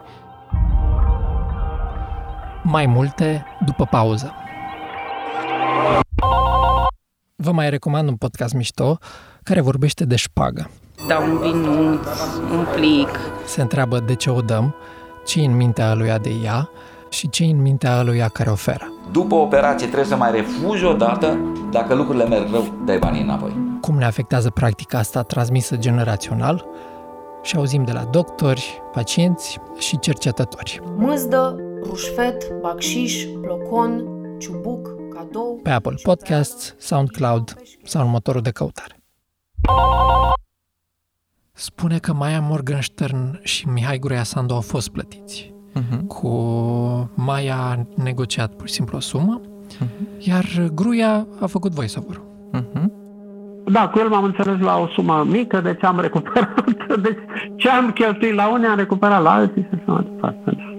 Mai 2.72 2.86
multe 2.86 3.46
după 3.66 3.86
pauză. 3.86 4.34
Vă 7.36 7.52
mai 7.52 7.70
recomand 7.70 8.08
un 8.08 8.16
podcast 8.16 8.54
mișto 8.54 8.98
care 9.44 9.62
vorbește 9.62 10.06
de 10.06 10.16
șpagă. 10.16 10.70
Da 11.08 11.18
un 11.18 11.38
vinuț, 11.38 12.08
un 12.52 12.66
plic. 12.76 13.10
Se 13.46 13.62
întreabă 13.62 14.00
de 14.00 14.16
ce 14.16 14.30
o 14.30 14.42
dăm, 14.42 14.76
ce 15.26 15.40
în 15.40 15.56
mintea 15.56 15.94
lui 15.94 16.18
de 16.22 16.32
ea 16.44 16.70
și 17.10 17.30
ce 17.30 17.44
în 17.44 17.62
mintea 17.62 18.04
lui 18.04 18.26
care 18.34 18.50
oferă. 18.50 18.94
După 19.12 19.36
operație 19.36 19.86
trebuie 19.86 20.08
să 20.08 20.16
mai 20.16 20.32
refuzi 20.32 20.86
o 20.86 20.94
dată, 20.94 21.38
dacă 21.72 21.94
lucrurile 21.94 22.28
merg 22.28 22.52
rău, 22.52 22.64
dai 22.86 22.98
banii 22.98 23.22
înapoi. 23.22 23.78
Cum 23.82 23.98
ne 23.98 24.06
afectează 24.06 24.50
practica 24.50 24.98
asta 24.98 25.24
transmisă 25.24 25.76
generațional 25.78 26.66
și 27.42 27.56
auzim 27.56 27.84
de 27.84 27.92
la 27.92 28.04
doctori, 28.04 28.82
pacienți 28.92 29.60
și 29.78 30.00
cercetători. 30.00 30.82
Mâzdă, 30.98 31.56
rușfet, 31.84 32.54
bacșiș, 32.62 33.26
blocon, 33.40 34.04
ciubuc, 34.40 34.90
cadou... 35.14 35.60
Pe 35.64 35.70
Apple 35.70 35.96
Podcasts, 36.04 36.76
SoundCloud 36.78 37.56
sau 37.84 38.04
în 38.06 38.10
motorul 38.10 38.42
de 38.42 38.52
căutare. 38.52 38.96
Spune 41.52 41.98
că 41.98 42.14
Maia 42.14 42.40
Morgenstern 42.40 43.40
și 43.44 43.68
Mihai 43.68 43.98
Gurea 43.98 44.24
Sandu 44.24 44.54
au 44.54 44.62
fost 44.62 44.90
plătiți. 44.90 45.54
Uh-huh. 45.76 46.08
Cu 46.08 46.30
Maia 47.16 47.56
a 47.56 47.86
negociat 48.04 48.54
pur 48.54 48.68
și 48.68 48.74
simplu 48.74 48.98
o 48.98 49.00
sumă, 49.00 49.42
uh-huh. 49.42 49.88
iar 50.20 50.46
Gruia 50.74 51.28
a 51.40 51.46
făcut 51.46 51.72
voiceover-ul. 51.72 52.26
Uh-huh. 52.54 52.86
Da, 53.66 53.90
cu 53.90 54.00
el 54.00 54.10
m-am 54.10 54.24
înțeles 54.24 54.60
la 54.60 54.78
o 54.78 54.88
sumă 54.88 55.24
mică, 55.28 55.62
deci 55.62 55.84
am 55.84 56.00
recuperat. 56.00 56.64
Deci 57.02 57.18
ce 57.56 57.70
am 57.70 57.92
cheltuit 57.92 58.34
la 58.34 58.52
unii 58.52 58.68
am 58.68 58.78
recuperat 58.78 59.22
la 59.22 59.32
alții 59.32 59.62
și 59.62 59.70
așa 59.74 59.92
mai 59.92 60.04
departe. 60.04 60.71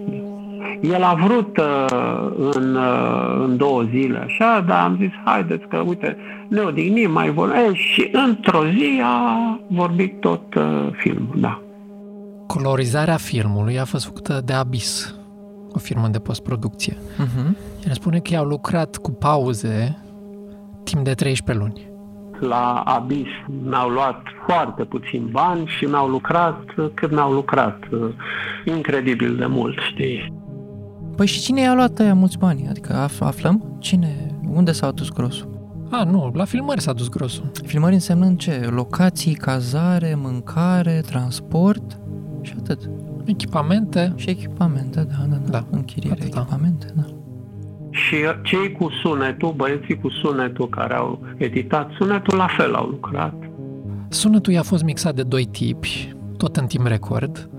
El 0.80 1.02
a 1.02 1.14
vrut 1.14 1.56
uh, 1.56 2.54
în, 2.54 2.74
uh, 2.74 3.44
în 3.44 3.56
două 3.56 3.82
zile, 3.82 4.18
așa, 4.18 4.64
dar 4.66 4.84
am 4.84 4.96
zis, 5.00 5.10
haideți 5.24 5.66
că, 5.66 5.76
uite, 5.76 6.16
ne 6.48 6.60
odihnim, 6.60 7.10
mai 7.10 7.30
vorbim. 7.30 7.74
Și 7.74 8.08
într-o 8.12 8.66
zi 8.66 9.00
a 9.04 9.58
vorbit 9.68 10.20
tot 10.20 10.54
uh, 10.54 10.88
filmul, 10.92 11.34
da. 11.36 11.62
Colorizarea 12.46 13.16
filmului 13.16 13.78
a 13.78 13.84
fost 13.84 14.04
făcută 14.04 14.40
de 14.44 14.52
Abyss, 14.52 15.14
o 15.72 15.78
firmă 15.78 16.08
de 16.08 16.18
postproducție. 16.18 16.94
Uh-huh. 16.94 17.72
El 17.86 17.92
spune 17.92 18.18
că 18.18 18.32
i-au 18.32 18.44
lucrat 18.44 18.96
cu 18.96 19.10
pauze 19.10 19.98
timp 20.84 21.04
de 21.04 21.12
13 21.12 21.64
luni. 21.64 21.90
La 22.48 22.82
Abyss 22.84 23.30
mi-au 23.64 23.88
luat 23.88 24.22
foarte 24.46 24.84
puțin 24.84 25.28
bani 25.30 25.66
și 25.66 25.84
mi-au 25.84 26.08
lucrat 26.08 26.64
cât 26.94 27.10
mi-au 27.10 27.32
lucrat. 27.32 27.78
Incredibil 28.64 29.36
de 29.36 29.46
mult, 29.46 29.78
știi? 29.90 30.41
Păi 31.16 31.26
și 31.26 31.40
cine 31.40 31.60
i-a 31.60 31.74
luat 31.74 31.98
aia 31.98 32.14
mulți 32.14 32.38
bani? 32.38 32.66
Adică 32.68 33.08
af- 33.08 33.20
aflăm? 33.20 33.76
Cine? 33.78 34.36
Unde 34.48 34.72
s-a 34.72 34.90
dus 34.90 35.08
grosul? 35.10 35.50
A, 35.90 36.04
nu, 36.04 36.30
la 36.34 36.44
filmări 36.44 36.80
s-a 36.80 36.92
dus 36.92 37.08
grosul. 37.08 37.50
Filmări 37.66 37.94
însemnând 37.94 38.38
ce? 38.38 38.68
Locații, 38.70 39.34
cazare, 39.34 40.14
mâncare, 40.16 41.02
transport 41.06 42.00
și 42.40 42.54
atât. 42.58 42.90
Echipamente. 43.24 44.12
Și 44.16 44.30
echipamente, 44.30 45.00
da, 45.02 45.26
da, 45.28 45.36
da. 45.36 45.50
da. 45.50 45.64
Închiriere, 45.70 46.24
echipamente, 46.24 46.86
da. 46.94 47.02
Și 47.90 48.16
cei 48.42 48.72
cu 48.72 48.90
sunetul, 49.02 49.52
băieții 49.56 50.00
cu 50.00 50.08
sunetul 50.10 50.68
care 50.68 50.94
au 50.94 51.20
editat 51.36 51.90
sunetul, 51.98 52.36
la 52.36 52.46
fel 52.56 52.74
au 52.74 52.86
lucrat. 52.86 53.34
Sunetul 54.08 54.52
i-a 54.52 54.62
fost 54.62 54.82
mixat 54.82 55.14
de 55.14 55.22
doi 55.22 55.44
tipi, 55.44 56.14
tot 56.36 56.56
în 56.56 56.66
timp 56.66 56.86
record, 56.86 57.50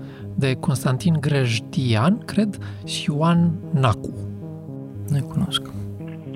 de 0.44 0.56
Constantin 0.60 1.16
Grăjdian, 1.20 2.18
cred, 2.24 2.58
și 2.86 3.10
Ioan 3.10 3.50
Nacu. 3.72 4.12
Nu 5.08 5.22
cunosc. 5.22 5.62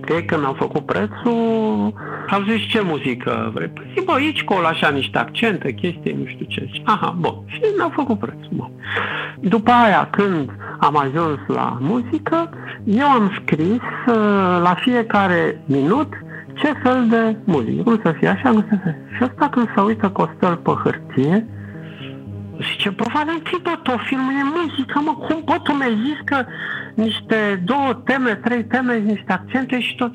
Ei 0.08 0.24
când 0.24 0.44
au 0.44 0.52
făcut 0.52 0.86
prețul, 0.86 1.92
au 2.30 2.42
zis 2.48 2.60
ce 2.70 2.80
muzică 2.84 3.50
vrei? 3.54 3.68
Păi 3.68 3.92
zi, 3.94 4.04
bă, 4.04 4.12
aici 4.12 4.42
colo 4.44 4.66
așa 4.66 4.88
niște 4.88 5.18
accente, 5.18 5.72
chestii, 5.72 6.16
nu 6.18 6.24
știu 6.26 6.46
ce. 6.48 6.70
Aha, 6.84 7.16
bun. 7.18 7.34
Și 7.46 7.60
n-au 7.78 7.90
făcut 7.94 8.18
prețul. 8.18 8.48
Bă. 8.50 8.64
După 9.40 9.70
aia, 9.70 10.08
când 10.10 10.50
am 10.78 10.96
ajuns 10.96 11.38
la 11.46 11.78
muzică, 11.80 12.50
eu 12.84 13.06
am 13.06 13.30
scris 13.42 13.82
uh, 14.06 14.58
la 14.62 14.74
fiecare 14.80 15.62
minut 15.66 16.12
ce 16.54 16.72
fel 16.82 17.06
de 17.08 17.36
muzică. 17.44 17.82
Cum 17.82 18.00
să 18.02 18.14
fie 18.18 18.28
așa, 18.28 18.50
nu 18.50 18.64
să 18.68 18.76
fie. 18.82 18.98
Și 19.16 19.22
asta 19.22 19.48
când 19.48 19.68
se 19.74 19.80
uită 19.80 20.08
Costel 20.08 20.56
pe 20.56 20.70
hârtie, 20.70 21.46
Zice, 22.66 22.88
bă, 22.90 23.04
Valentin, 23.12 23.58
bă, 23.62 23.74
tot 23.82 24.00
filmul 24.08 24.32
e 24.42 24.44
muzică, 24.56 24.98
mă, 25.06 25.14
cum, 25.24 25.38
bă, 25.44 25.56
tu 25.62 25.72
mi-ai 25.72 25.96
zis 26.04 26.18
că 26.24 26.38
niște 26.94 27.62
două 27.64 27.90
teme, 28.04 28.34
trei 28.34 28.64
teme, 28.64 28.98
niște 28.98 29.32
accente 29.32 29.80
și 29.80 29.94
tot. 29.94 30.12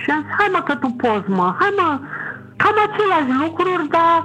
Și 0.00 0.10
am 0.10 0.20
zis, 0.22 0.34
hai 0.38 0.48
mă 0.52 0.60
că 0.68 0.74
tu 0.74 0.88
poți, 1.02 1.28
mă, 1.38 1.56
hai 1.60 1.72
mă, 1.80 2.00
cam 2.56 2.76
aceleași 2.86 3.32
lucruri, 3.44 3.88
dar 3.96 4.16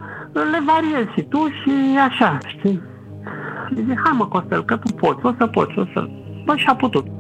le 0.52 0.60
variezi 0.72 1.14
și 1.16 1.22
tu 1.22 1.42
și 1.60 1.74
așa, 2.08 2.38
știi? 2.48 2.82
Și 3.68 3.84
zic, 3.88 4.00
hai 4.04 4.16
mă, 4.18 4.28
Costel, 4.28 4.64
că 4.64 4.76
tu 4.76 4.94
poți, 4.94 5.26
o 5.26 5.32
să 5.38 5.48
poți, 5.48 5.80
o 5.80 5.86
să... 5.94 6.08
Bă, 6.46 6.56
și-a 6.56 6.76
putut. 6.76 7.06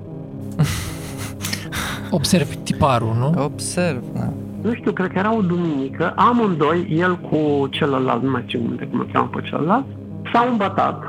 Observi 2.17 2.55
tiparul, 2.55 3.15
nu? 3.19 3.43
Observ, 3.43 4.03
da. 4.13 4.29
Nu 4.61 4.73
știu, 4.73 4.91
cred 4.91 5.11
că 5.11 5.19
era 5.19 5.35
o 5.35 5.41
duminică, 5.41 6.13
amândoi, 6.15 6.87
el 6.89 7.17
cu 7.17 7.67
celălalt, 7.67 8.23
nu 8.23 8.29
mai 8.29 8.43
știu 8.47 8.61
unde, 8.69 8.85
cum 8.85 8.99
îl 8.99 9.09
cheamă 9.13 9.27
pe 9.27 9.41
celălalt, 9.41 9.85
s-au 10.39 10.51
îmbătat. 10.51 11.03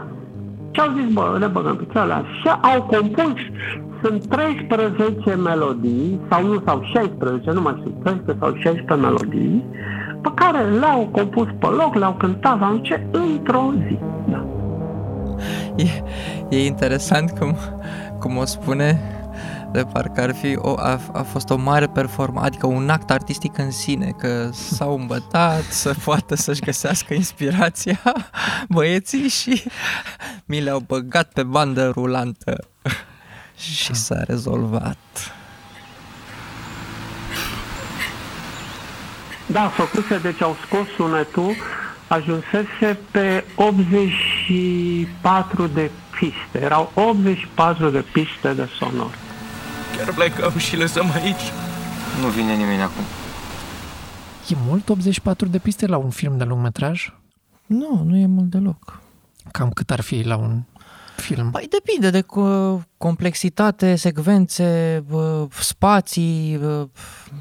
Și 0.70 0.80
au 0.80 0.92
zis, 0.96 1.12
bă, 1.12 1.36
le 1.38 1.46
băgăm 1.46 1.76
pe 1.76 1.86
cealaltă. 1.92 2.28
Și 2.40 2.48
au 2.48 2.82
compus, 2.82 3.38
sunt 4.02 4.26
13 4.26 5.34
melodii, 5.34 6.20
sau 6.30 6.46
nu, 6.46 6.62
sau 6.66 6.82
16, 6.92 7.50
nu 7.50 7.60
mai 7.60 7.74
știu, 7.78 7.90
13 8.02 8.36
sau 8.40 8.54
16 8.54 9.06
melodii, 9.06 9.64
pe 10.22 10.30
care 10.34 10.58
le-au 10.80 11.08
compus 11.12 11.46
pe 11.58 11.66
loc, 11.66 11.94
le-au 11.94 12.12
cântat, 12.12 12.58
sau 12.58 12.76
ce, 12.76 13.06
într-o 13.10 13.72
zi. 13.86 13.98
Da. 14.30 14.44
E, 15.76 15.86
e 16.48 16.66
interesant 16.66 17.30
cum, 17.30 17.54
cum 18.18 18.36
o 18.36 18.44
spune 18.44 19.00
de 19.72 19.84
parcă 19.92 20.20
ar 20.20 20.34
fi 20.34 20.56
o, 20.56 20.74
a, 20.78 21.00
a 21.12 21.22
fost 21.22 21.50
o 21.50 21.56
mare 21.56 21.86
performanță, 21.86 22.46
adică 22.46 22.66
un 22.66 22.88
act 22.88 23.10
artistic 23.10 23.58
în 23.58 23.70
sine, 23.70 24.14
că 24.18 24.50
s-au 24.52 24.98
îmbătat 24.98 25.62
să 25.82 25.94
poată 26.04 26.34
să-și 26.34 26.60
găsească 26.60 27.14
inspirația 27.14 28.00
băieții 28.68 29.28
și 29.28 29.62
mi 30.44 30.60
le-au 30.60 30.82
băgat 30.86 31.32
pe 31.32 31.42
bandă 31.42 31.88
rulantă 31.88 32.68
și 33.84 33.94
s-a 33.94 34.22
rezolvat. 34.26 34.98
Da, 39.46 39.68
făcuse, 39.68 40.18
deci 40.18 40.42
au 40.42 40.56
scos 40.66 40.86
sunetul, 40.96 41.54
ajunsese 42.08 42.98
pe 43.10 43.44
84 43.54 45.66
de 45.66 45.90
piste. 46.18 46.64
Erau 46.64 46.90
84 46.94 47.88
de 47.88 48.04
piste 48.12 48.52
de 48.52 48.68
sonor. 48.78 49.29
Chiar 50.04 50.14
plecăm 50.14 50.58
și 50.58 50.76
lăsăm 50.76 51.10
aici? 51.10 51.52
Nu 52.20 52.26
vine 52.28 52.54
nimeni 52.54 52.82
acum. 52.82 53.02
E 54.48 54.54
mult 54.66 54.88
84 54.88 55.46
de 55.48 55.58
piste 55.58 55.86
la 55.86 55.96
un 55.96 56.10
film 56.10 56.36
de 56.38 56.44
lungmetraj? 56.44 57.12
Nu, 57.66 58.02
nu 58.06 58.16
e 58.16 58.26
mult 58.26 58.50
deloc. 58.50 59.00
Cam 59.50 59.70
cât 59.70 59.90
ar 59.90 60.00
fi 60.00 60.22
la 60.22 60.36
un 60.36 60.62
film? 61.16 61.50
Păi 61.50 61.66
depinde 61.70 62.10
de 62.10 62.22
co- 62.22 62.82
complexitate, 62.96 63.96
secvențe, 63.96 65.04
bă, 65.08 65.46
spații, 65.60 66.56
bă, 66.56 66.88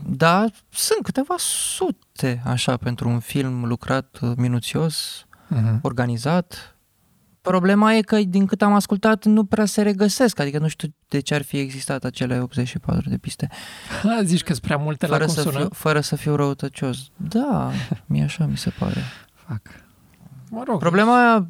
da, 0.05 0.45
sunt 0.69 1.03
câteva 1.03 1.35
sute 1.37 2.41
așa 2.45 2.77
pentru 2.77 3.09
un 3.09 3.19
film 3.19 3.65
lucrat 3.65 4.17
uh, 4.21 4.31
minuțios, 4.37 5.25
Mhm. 5.47 5.79
organizat. 5.81 6.75
Problema 7.41 7.93
e 7.93 8.01
că, 8.01 8.17
din 8.17 8.45
cât 8.45 8.61
am 8.61 8.73
ascultat, 8.73 9.25
nu 9.25 9.45
prea 9.45 9.65
se 9.65 9.81
regăsesc, 9.81 10.39
adică 10.39 10.59
nu 10.59 10.67
știu 10.67 10.87
de 11.07 11.19
ce 11.19 11.35
ar 11.35 11.41
fi 11.41 11.57
existat 11.57 12.03
acele 12.03 12.39
84 12.39 13.09
de 13.09 13.17
piste. 13.17 13.49
Ha, 14.03 14.19
zici 14.23 14.43
că 14.43 14.53
sunt 14.53 14.65
prea 14.65 14.77
multe 14.77 15.07
la 15.07 15.13
Fără 15.13 15.25
cum 15.25 15.33
să, 15.33 15.41
sună? 15.41 15.57
fiu, 15.57 15.69
fără 15.71 15.99
să 15.99 16.15
fiu 16.15 16.35
răutăcios. 16.35 16.97
Da, 17.15 17.71
mie 18.05 18.23
așa 18.23 18.45
mi 18.45 18.57
se 18.57 18.69
pare. 18.69 19.03
Fac. 19.33 19.61
Mă 20.49 20.63
rog. 20.65 20.79
Problema 20.79 21.47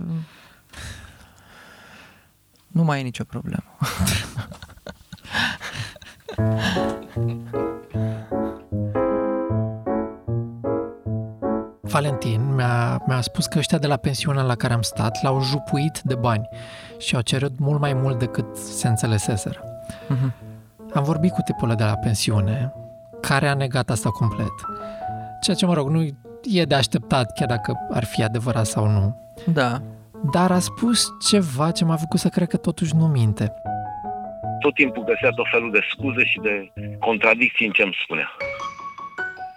nu 2.68 2.84
mai 2.84 3.00
e 3.00 3.04
nicio 3.04 3.24
problemă. 3.24 3.78
Valentin 11.92 12.56
mi-a, 12.56 13.04
mi-a 13.08 13.22
spus 13.22 13.46
că 13.46 13.58
ăștia 13.58 13.78
de 13.78 13.88
la 13.88 13.98
pensiunea 13.98 14.44
la 14.44 14.56
care 14.56 14.74
am 14.74 14.82
stat 14.82 15.24
l-au 15.24 15.42
jupuit 15.42 16.02
de 16.04 16.16
bani 16.16 16.48
și 16.98 17.16
au 17.16 17.22
cerut 17.22 17.60
mult 17.60 17.80
mai 17.80 17.94
mult 17.94 18.20
decât 18.20 18.56
se 18.56 18.88
înțeleseseră. 18.88 19.64
Mhm. 20.08 20.34
Am 20.94 21.04
vorbit 21.04 21.32
cu 21.32 21.42
tipul 21.42 21.68
ăla 21.70 21.78
de 21.78 21.84
la 21.84 21.96
pensiune, 21.96 22.74
care 23.22 23.48
a 23.48 23.54
negat 23.54 23.90
asta 23.90 24.10
complet. 24.10 24.52
Ceea 25.42 25.56
ce, 25.56 25.66
mă 25.66 25.74
rog, 25.74 25.90
nu 25.90 26.04
e 26.44 26.64
de 26.64 26.76
așteptat, 26.76 27.34
chiar 27.34 27.48
dacă 27.48 27.74
ar 27.92 28.04
fi 28.04 28.24
adevărat 28.24 28.66
sau 28.66 28.88
nu. 28.88 29.34
Da. 29.54 29.82
Dar 30.32 30.52
a 30.52 30.60
spus 30.60 31.08
ceva 31.30 31.72
ce 31.72 31.86
m-a 31.86 31.96
făcut 31.96 32.20
să 32.20 32.28
cred 32.28 32.48
că 32.48 32.58
totuși 32.58 32.96
nu 32.96 33.08
minte. 33.08 33.54
tot 34.60 34.74
timpul 34.74 35.04
găsea 35.04 35.30
tot 35.30 35.46
felul 35.52 35.72
de 35.72 35.80
scuze 35.92 36.24
și 36.26 36.40
de 36.40 36.72
contradicții 37.00 37.66
în 37.66 37.72
ce 37.72 37.84
îmi 37.84 37.98
spunea. 38.04 38.30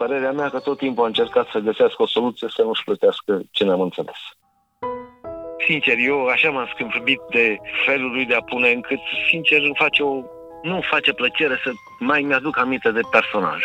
Părerea 0.02 0.32
mea 0.32 0.48
că 0.50 0.58
tot 0.58 0.78
timpul 0.78 1.04
a 1.04 1.06
încercat 1.06 1.46
să 1.52 1.58
găsească 1.58 2.02
o 2.02 2.06
soluție 2.06 2.48
să 2.56 2.62
nu-și 2.62 2.84
plătească 2.84 3.40
ce 3.50 3.64
n-am 3.64 3.80
înțeles. 3.80 4.20
Sincer, 5.66 5.96
eu 5.98 6.26
așa 6.26 6.50
m-am 6.50 6.68
scâmpit 6.74 7.20
de 7.30 7.58
felul 7.86 8.10
lui 8.10 8.26
de 8.26 8.34
a 8.34 8.42
pune 8.42 8.70
încât, 8.70 8.98
sincer, 9.30 9.60
îmi 9.62 9.76
face 9.78 10.02
o... 10.02 10.12
nu 10.62 10.72
îmi 10.72 10.88
face 10.90 11.12
plăcere 11.12 11.60
să 11.64 11.70
mai 11.98 12.20
mi-aduc 12.20 12.58
aminte 12.58 12.90
de 12.90 13.00
personaj. 13.10 13.62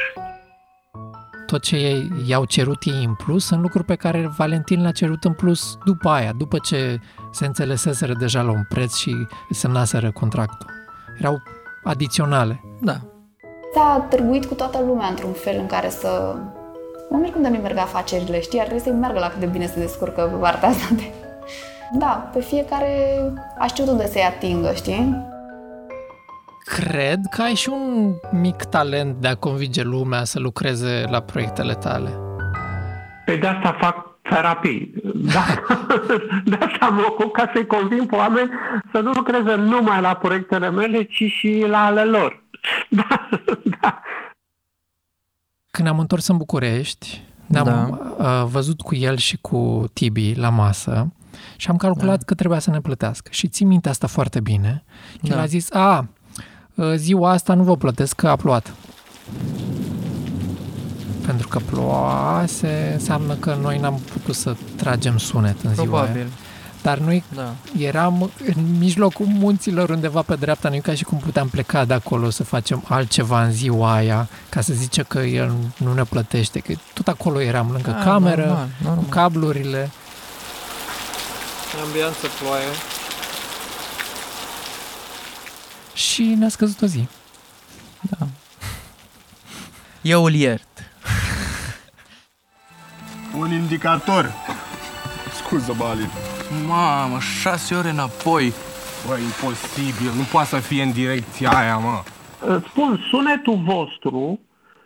Tot 1.46 1.62
ce 1.62 1.76
ei 1.76 2.08
i-au 2.28 2.46
cerut 2.46 2.84
ei 2.84 3.04
în 3.04 3.16
plus 3.16 3.46
sunt 3.46 3.62
lucruri 3.62 3.86
pe 3.86 3.96
care 3.96 4.32
Valentin 4.38 4.82
le-a 4.82 4.92
cerut 4.92 5.24
în 5.24 5.34
plus 5.34 5.78
după 5.86 6.10
aia, 6.10 6.32
după 6.38 6.58
ce 6.58 6.98
se 7.32 7.46
înțeleseseră 7.46 8.14
deja 8.14 8.42
la 8.42 8.52
un 8.52 8.64
preț 8.70 8.96
și 8.98 9.16
semnaseră 9.50 10.12
contractul. 10.12 10.70
Erau 11.20 11.42
adiționale. 11.84 12.62
Da. 12.82 12.96
S-a 13.78 14.06
târguit 14.10 14.46
cu 14.46 14.54
toată 14.54 14.84
lumea 14.88 15.08
într-un 15.08 15.32
fel 15.32 15.56
în 15.60 15.66
care 15.66 15.90
să... 15.90 16.36
Mă 17.10 17.18
mir 17.18 17.32
cum 17.32 17.42
de 17.42 17.48
nu 17.48 17.58
merg 17.58 17.78
afacerile, 17.78 18.42
știi? 18.42 18.60
Ar 18.60 18.66
trebui 18.66 18.84
să-i 18.84 18.94
meargă 18.94 19.20
la 19.20 19.28
cât 19.28 19.40
de 19.40 19.46
bine 19.46 19.66
se 19.66 19.80
descurcă 19.80 20.22
pe 20.22 20.36
partea 20.36 20.70
asta 20.70 20.96
de... 20.96 21.04
Da, 21.92 22.30
pe 22.34 22.42
fiecare 22.42 23.20
a 23.58 23.66
știut 23.66 23.88
unde 23.88 24.08
să-i 24.08 24.22
atingă, 24.22 24.72
știi? 24.76 25.16
Cred 26.66 27.20
că 27.30 27.42
ai 27.42 27.54
și 27.54 27.70
un 27.70 28.14
mic 28.32 28.56
talent 28.56 29.16
de 29.16 29.28
a 29.28 29.36
convinge 29.36 29.84
lumea 29.84 30.24
să 30.24 30.40
lucreze 30.40 31.06
la 31.10 31.20
proiectele 31.20 31.74
tale. 31.74 32.10
Pe 33.26 33.36
de 33.36 33.48
asta 33.48 33.78
fac 33.80 34.08
terapii. 34.22 34.94
Da. 35.34 35.44
De 36.46 36.58
asta 36.60 36.88
mă 36.88 37.06
ocup 37.10 37.34
ca 37.34 37.52
să-i 37.54 37.66
convin 37.66 38.06
pe 38.06 38.16
oameni 38.16 38.50
să 38.92 39.00
nu 39.00 39.12
lucreze 39.12 39.56
numai 39.56 40.02
la 40.02 40.14
proiectele 40.14 40.70
mele, 40.70 41.04
ci 41.04 41.24
și 41.24 41.66
la 41.68 41.86
ale 41.86 42.04
lor. 42.04 42.46
Când 45.72 45.88
am 45.88 46.00
întors 46.00 46.28
în 46.28 46.38
București, 46.38 47.22
ne-am 47.46 47.66
Da. 48.18 48.42
uh, 48.42 48.48
văzut 48.50 48.82
cu 48.82 48.96
el 48.96 49.18
și 49.18 49.38
cu 49.42 49.86
Tibi 49.94 50.34
la 50.36 50.50
masă 50.50 51.12
și 51.56 51.70
am 51.70 51.78
calculat 51.78 52.24
că 52.24 52.34
trebuia 52.34 52.60
să 52.60 52.70
ne 52.70 52.82
plătească. 52.82 53.30
Și 53.32 53.48
țin 53.48 53.68
minte 53.68 53.90
asta 53.90 54.08
foarte 54.08 54.40
bine. 54.40 54.84
El 55.22 55.36
Da. 55.36 55.42
a 55.42 55.46
zis, 55.46 55.72
a, 55.74 56.08
uh, 56.76 56.94
ziua 56.96 57.30
asta 57.32 57.54
nu 57.54 57.64
vă 57.64 57.78
plătesc 57.78 58.16
că 58.16 58.28
a 58.28 58.36
plouat. 58.36 58.74
Pentru 61.26 61.48
că 61.48 61.60
ploase 61.60 62.90
înseamnă 62.94 63.34
că 63.34 63.58
noi 63.62 63.78
n-am 63.80 64.00
putut 64.12 64.36
să 64.36 64.56
tragem 64.76 65.18
sunet 65.18 65.62
în 65.62 65.74
ziua 65.74 66.02
aia. 66.02 66.28
Probabil. 66.82 66.82
Dar 66.82 66.98
noi 66.98 67.24
Da. 67.36 67.54
eram 67.86 68.32
în 68.56 68.78
mijlocul 68.78 69.26
munților 69.26 69.90
undeva 69.90 70.22
pe 70.22 70.36
dreapta, 70.36 70.70
nu 70.70 70.76
e 70.76 70.80
ca 70.80 70.94
și 70.94 71.04
cum 71.04 71.18
puteam 71.18 71.48
pleca 71.50 71.86
de 71.86 71.94
acolo 71.94 72.30
să 72.30 72.44
facem 72.44 72.84
altceva 72.88 73.44
în 73.44 73.52
ziua 73.52 73.94
aia, 73.94 74.28
ca 74.50 74.62
să 74.62 74.74
zice 74.74 75.04
că 75.04 75.20
el 75.20 75.54
nu 75.78 75.94
ne 75.94 76.04
plătește, 76.04 76.60
că 76.60 76.74
tot 76.94 77.08
acolo 77.08 77.42
eram, 77.42 77.72
lângă 77.72 77.96
Ah, 77.98 78.04
cameră, 78.04 78.46
normal, 78.46 78.68
normal. 78.82 79.04
cu 79.04 79.10
cablurile. 79.10 79.90
Ambianță, 81.86 82.28
ploaie. 82.40 82.66
Și 85.94 86.24
ne-a 86.24 86.50
scăzut 86.50 86.82
o 86.82 86.86
zi. 86.86 87.08
Da. 88.02 88.28
Eu 90.02 90.24
îl 90.24 90.34
iert. 90.34 90.68
Un 93.38 93.52
indicator. 93.52 94.34
Scuză, 95.44 95.74
Bali. 95.78 96.10
Mamă, 96.68 97.20
șase 97.20 97.76
ore 97.76 97.90
înapoi. 97.90 98.54
Bă, 99.08 99.18
imposibil. 99.18 100.12
Nu 100.16 100.24
poate 100.32 100.48
să 100.48 100.56
fie 100.56 100.84
în 100.84 100.92
direcția 100.92 101.50
aia, 101.50 101.78
mă. 101.78 102.04
Îți 102.46 102.68
spun, 102.68 103.00
sunetul 103.10 103.62
vostru, 103.66 104.40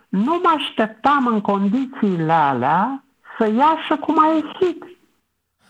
nu 0.09 0.39
mă 0.43 0.53
așteptam 0.57 1.27
în 1.27 1.41
condițiile 1.41 2.33
alea 2.33 3.03
să 3.37 3.45
iasă 3.45 4.01
cum 4.01 4.19
a 4.19 4.33
ieșit. 4.33 4.83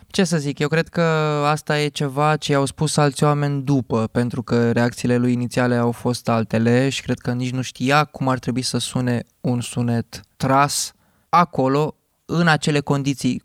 Ce 0.07 0.23
să 0.23 0.37
zic, 0.37 0.59
eu 0.59 0.67
cred 0.67 0.87
că 0.87 1.01
asta 1.45 1.79
e 1.79 1.87
ceva 1.87 2.37
ce 2.37 2.51
i-au 2.51 2.65
spus 2.65 2.97
alți 2.97 3.23
oameni 3.23 3.61
după, 3.61 4.07
pentru 4.11 4.41
că 4.43 4.71
reacțiile 4.71 5.17
lui 5.17 5.33
inițiale 5.33 5.75
au 5.75 5.91
fost 5.91 6.29
altele 6.29 6.89
și 6.89 7.01
cred 7.01 7.19
că 7.19 7.31
nici 7.31 7.51
nu 7.51 7.61
știa 7.61 8.03
cum 8.03 8.27
ar 8.27 8.39
trebui 8.39 8.61
să 8.61 8.77
sune 8.77 9.23
un 9.41 9.61
sunet 9.61 10.21
tras 10.37 10.93
acolo, 11.29 11.95
în 12.25 12.47
acele 12.47 12.79
condiții. 12.79 13.43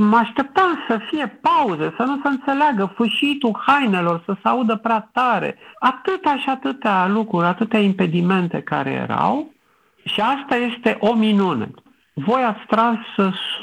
Mă 0.00 0.16
așteptam 0.16 0.78
să 0.88 0.98
fie 1.10 1.26
pauze, 1.40 1.94
să 1.96 2.02
nu 2.02 2.20
se 2.22 2.28
înțeleagă 2.28 2.92
fâșitul 2.96 3.56
hainelor, 3.66 4.22
să 4.24 4.36
se 4.42 4.48
audă 4.48 4.76
prea 4.76 5.08
tare. 5.12 5.56
Atâta 5.78 6.36
și 6.36 6.48
atâtea 6.48 7.06
lucruri, 7.06 7.46
atâtea 7.46 7.78
impedimente 7.80 8.60
care 8.62 8.90
erau 8.90 9.52
și 10.04 10.20
asta 10.20 10.56
este 10.56 10.96
o 11.00 11.14
minune. 11.14 11.70
Voi 12.14 12.42
ați 12.42 12.66
tras 12.68 12.96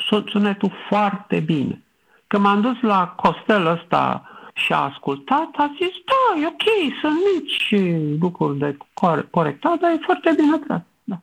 su- 0.07 0.23
sunetul 0.27 0.71
foarte 0.89 1.39
bine. 1.39 1.83
Când 2.27 2.43
m-am 2.43 2.61
dus 2.61 2.81
la 2.81 3.07
costelul 3.07 3.67
ăsta 3.67 4.29
și 4.53 4.73
a 4.73 4.77
ascultat, 4.77 5.49
a 5.57 5.71
zis, 5.75 5.93
da, 6.05 6.41
e 6.41 6.47
ok, 6.47 6.93
sunt 7.01 7.15
mici 7.33 7.75
lucruri 8.19 8.57
de 8.57 8.77
cor- 8.93 9.27
corectat, 9.31 9.79
dar 9.79 9.91
e 9.91 9.99
foarte 10.05 10.33
bine 10.37 10.57
tras. 10.57 10.81
Da. 11.03 11.21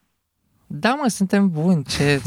Da, 0.67 0.95
mă, 0.95 1.09
suntem 1.09 1.51
buni, 1.51 1.85
ce... 1.85 2.21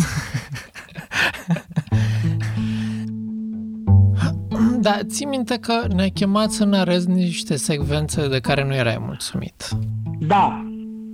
Da, 4.86 4.98
ții 5.08 5.26
minte 5.26 5.58
că 5.58 5.74
ne-ai 5.96 6.10
chemat 6.10 6.52
să 6.52 6.66
ne 6.66 6.78
arăți 6.78 7.10
niște 7.10 7.56
secvențe 7.56 8.28
de 8.28 8.40
care 8.40 8.66
nu 8.66 8.74
erai 8.74 8.98
mulțumit. 9.06 9.70
Da, 10.20 10.64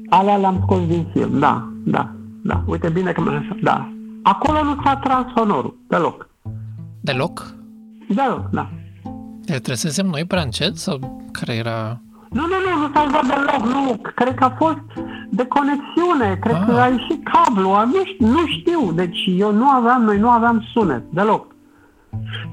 alea 0.09 0.37
le-am 0.37 0.59
scos 0.61 0.87
din 0.87 1.07
film, 1.13 1.39
da, 1.39 1.69
da, 1.85 2.11
da. 2.43 2.63
Uite 2.67 2.89
bine 2.89 3.11
că 3.11 3.21
mi-a 3.21 3.57
da. 3.61 3.91
Acolo 4.23 4.63
nu 4.63 4.75
s-a 4.83 4.95
tras 4.95 5.25
sonorul, 5.35 5.77
deloc. 5.87 6.29
Deloc? 7.01 7.53
Deloc, 8.07 8.49
da. 8.51 8.69
Deci 9.45 9.61
trăsesem 9.61 10.05
noi 10.05 10.25
prea 10.25 10.41
încet 10.41 10.77
sau 10.77 11.21
care 11.31 11.53
era... 11.53 11.99
Nu, 12.29 12.41
nu, 12.41 12.47
nu, 12.47 12.81
nu 12.87 12.91
s-a 12.93 12.99
auzit 12.99 13.33
deloc, 13.33 13.73
nu. 13.73 13.95
Cred 14.15 14.35
că 14.35 14.43
a 14.43 14.55
fost 14.57 14.77
de 15.29 15.45
conexiune, 15.45 16.37
cred 16.41 16.55
Ah. 16.55 16.63
că 16.65 16.71
a 16.71 16.87
ieșit 16.87 17.27
cablu, 17.29 17.69
a- 17.69 17.83
nu, 17.83 18.03
știu, 18.05 18.27
nu 18.27 18.47
știu. 18.47 18.91
Deci 18.91 19.19
eu 19.37 19.51
nu 19.53 19.67
aveam, 19.69 20.01
noi 20.03 20.19
nu 20.19 20.29
aveam 20.29 20.63
sunet, 20.73 21.03
deloc. 21.09 21.50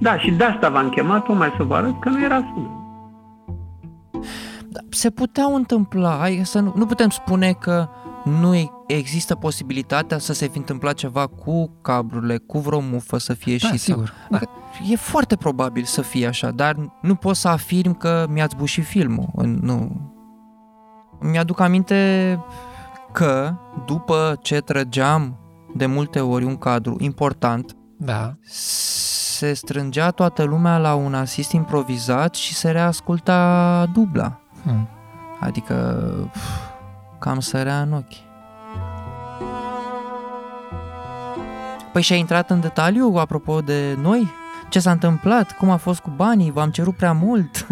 Da, 0.00 0.18
și 0.18 0.30
de 0.30 0.44
asta 0.44 0.68
v-am 0.68 0.88
chemat 0.88 1.24
tocmai 1.24 1.54
să 1.56 1.62
vă 1.62 1.74
arăt 1.74 2.00
că 2.00 2.08
nu 2.08 2.22
era 2.24 2.36
sunet. 2.54 2.70
Se 4.88 5.10
puteau 5.10 5.54
întâmpla, 5.54 6.16
hai 6.18 6.40
să 6.44 6.58
nu, 6.60 6.72
nu 6.76 6.86
putem 6.86 7.08
spune 7.08 7.52
că 7.52 7.88
nu 8.24 8.54
e- 8.54 8.70
există 8.86 9.34
posibilitatea 9.34 10.18
să 10.18 10.32
se 10.32 10.46
fi 10.46 10.58
întâmplat 10.58 10.94
ceva 10.94 11.26
cu 11.26 11.70
cablurile, 11.82 12.36
cu 12.36 12.58
vreo 12.58 12.80
mufă 12.80 13.18
să 13.18 13.34
fie 13.34 13.56
Da, 13.60 13.66
ieșit. 13.68 13.80
sigur. 13.80 14.12
Da. 14.30 14.38
E 14.90 14.96
foarte 14.96 15.36
probabil 15.36 15.84
să 15.84 16.02
fie 16.02 16.26
așa, 16.26 16.50
dar 16.50 16.76
nu 17.02 17.14
pot 17.14 17.36
să 17.36 17.48
afirm 17.48 17.92
că 17.96 18.26
mi-ați 18.30 18.56
bușit 18.56 18.84
filmul. 18.84 19.28
În- 19.34 19.58
Nu. 19.62 20.00
Mi-aduc 21.20 21.60
aminte 21.60 22.38
că 23.12 23.54
după 23.86 24.38
ce 24.42 24.60
trăgeam 24.60 25.38
de 25.74 25.86
multe 25.86 26.20
ori 26.20 26.44
un 26.44 26.56
cadru 26.56 26.96
important, 26.98 27.76
Da. 27.96 28.32
Se 29.38 29.52
strângea 29.52 30.10
toată 30.10 30.42
lumea 30.42 30.78
la 30.78 30.94
un 30.94 31.14
asist 31.14 31.52
improvizat 31.52 32.34
și 32.34 32.54
se 32.54 32.70
reasculta 32.70 33.86
dubla. 33.92 34.40
Hmm. 34.62 34.88
Adică 35.40 36.04
pf, 36.32 36.48
cam 37.18 37.40
sărea 37.40 37.80
în 37.80 37.92
ochi. 37.92 38.26
Păi 41.92 42.02
și-a 42.02 42.16
intrat 42.16 42.50
în 42.50 42.60
detaliu 42.60 43.14
apropo 43.16 43.60
de 43.60 43.96
noi? 44.00 44.28
Ce 44.68 44.80
s-a 44.80 44.90
întâmplat? 44.90 45.52
Cum 45.52 45.70
a 45.70 45.76
fost 45.76 46.00
cu 46.00 46.10
banii? 46.16 46.50
V-am 46.50 46.70
cerut 46.70 46.96
prea 46.96 47.12
mult? 47.12 47.66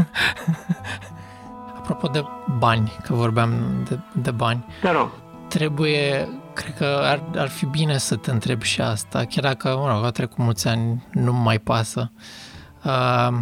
Apropo 1.79 2.09
de 2.09 2.25
bani, 2.59 2.93
că 3.03 3.15
vorbeam 3.15 3.51
de, 3.89 3.99
de 4.13 4.31
bani. 4.31 4.65
Te 4.81 4.91
rog. 4.91 5.11
Trebuie, 5.49 6.29
cred 6.57 6.75
că 6.77 6.85
ar, 6.85 7.23
ar 7.37 7.49
fi 7.49 7.67
bine 7.67 7.99
să 7.99 8.17
te 8.17 8.31
întreb 8.31 8.63
și 8.63 8.81
asta, 8.81 9.25
chiar 9.25 9.45
dacă, 9.45 9.69
mă 9.81 9.93
rog, 9.93 10.05
au 10.05 10.11
trecut 10.11 10.37
mulți 10.39 10.69
ani, 10.69 11.05
nu 11.13 11.33
mai 11.33 11.59
pasă. 11.59 12.11
Uh, 12.85 13.39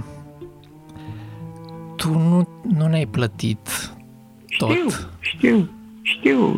tu 1.96 2.18
nu, 2.18 2.48
nu 2.62 2.87
ne-ai 2.87 3.07
plătit 3.07 3.92
tot. 4.59 4.70
Știu, 4.70 4.88
știu, 5.20 5.70
știu. 6.03 6.55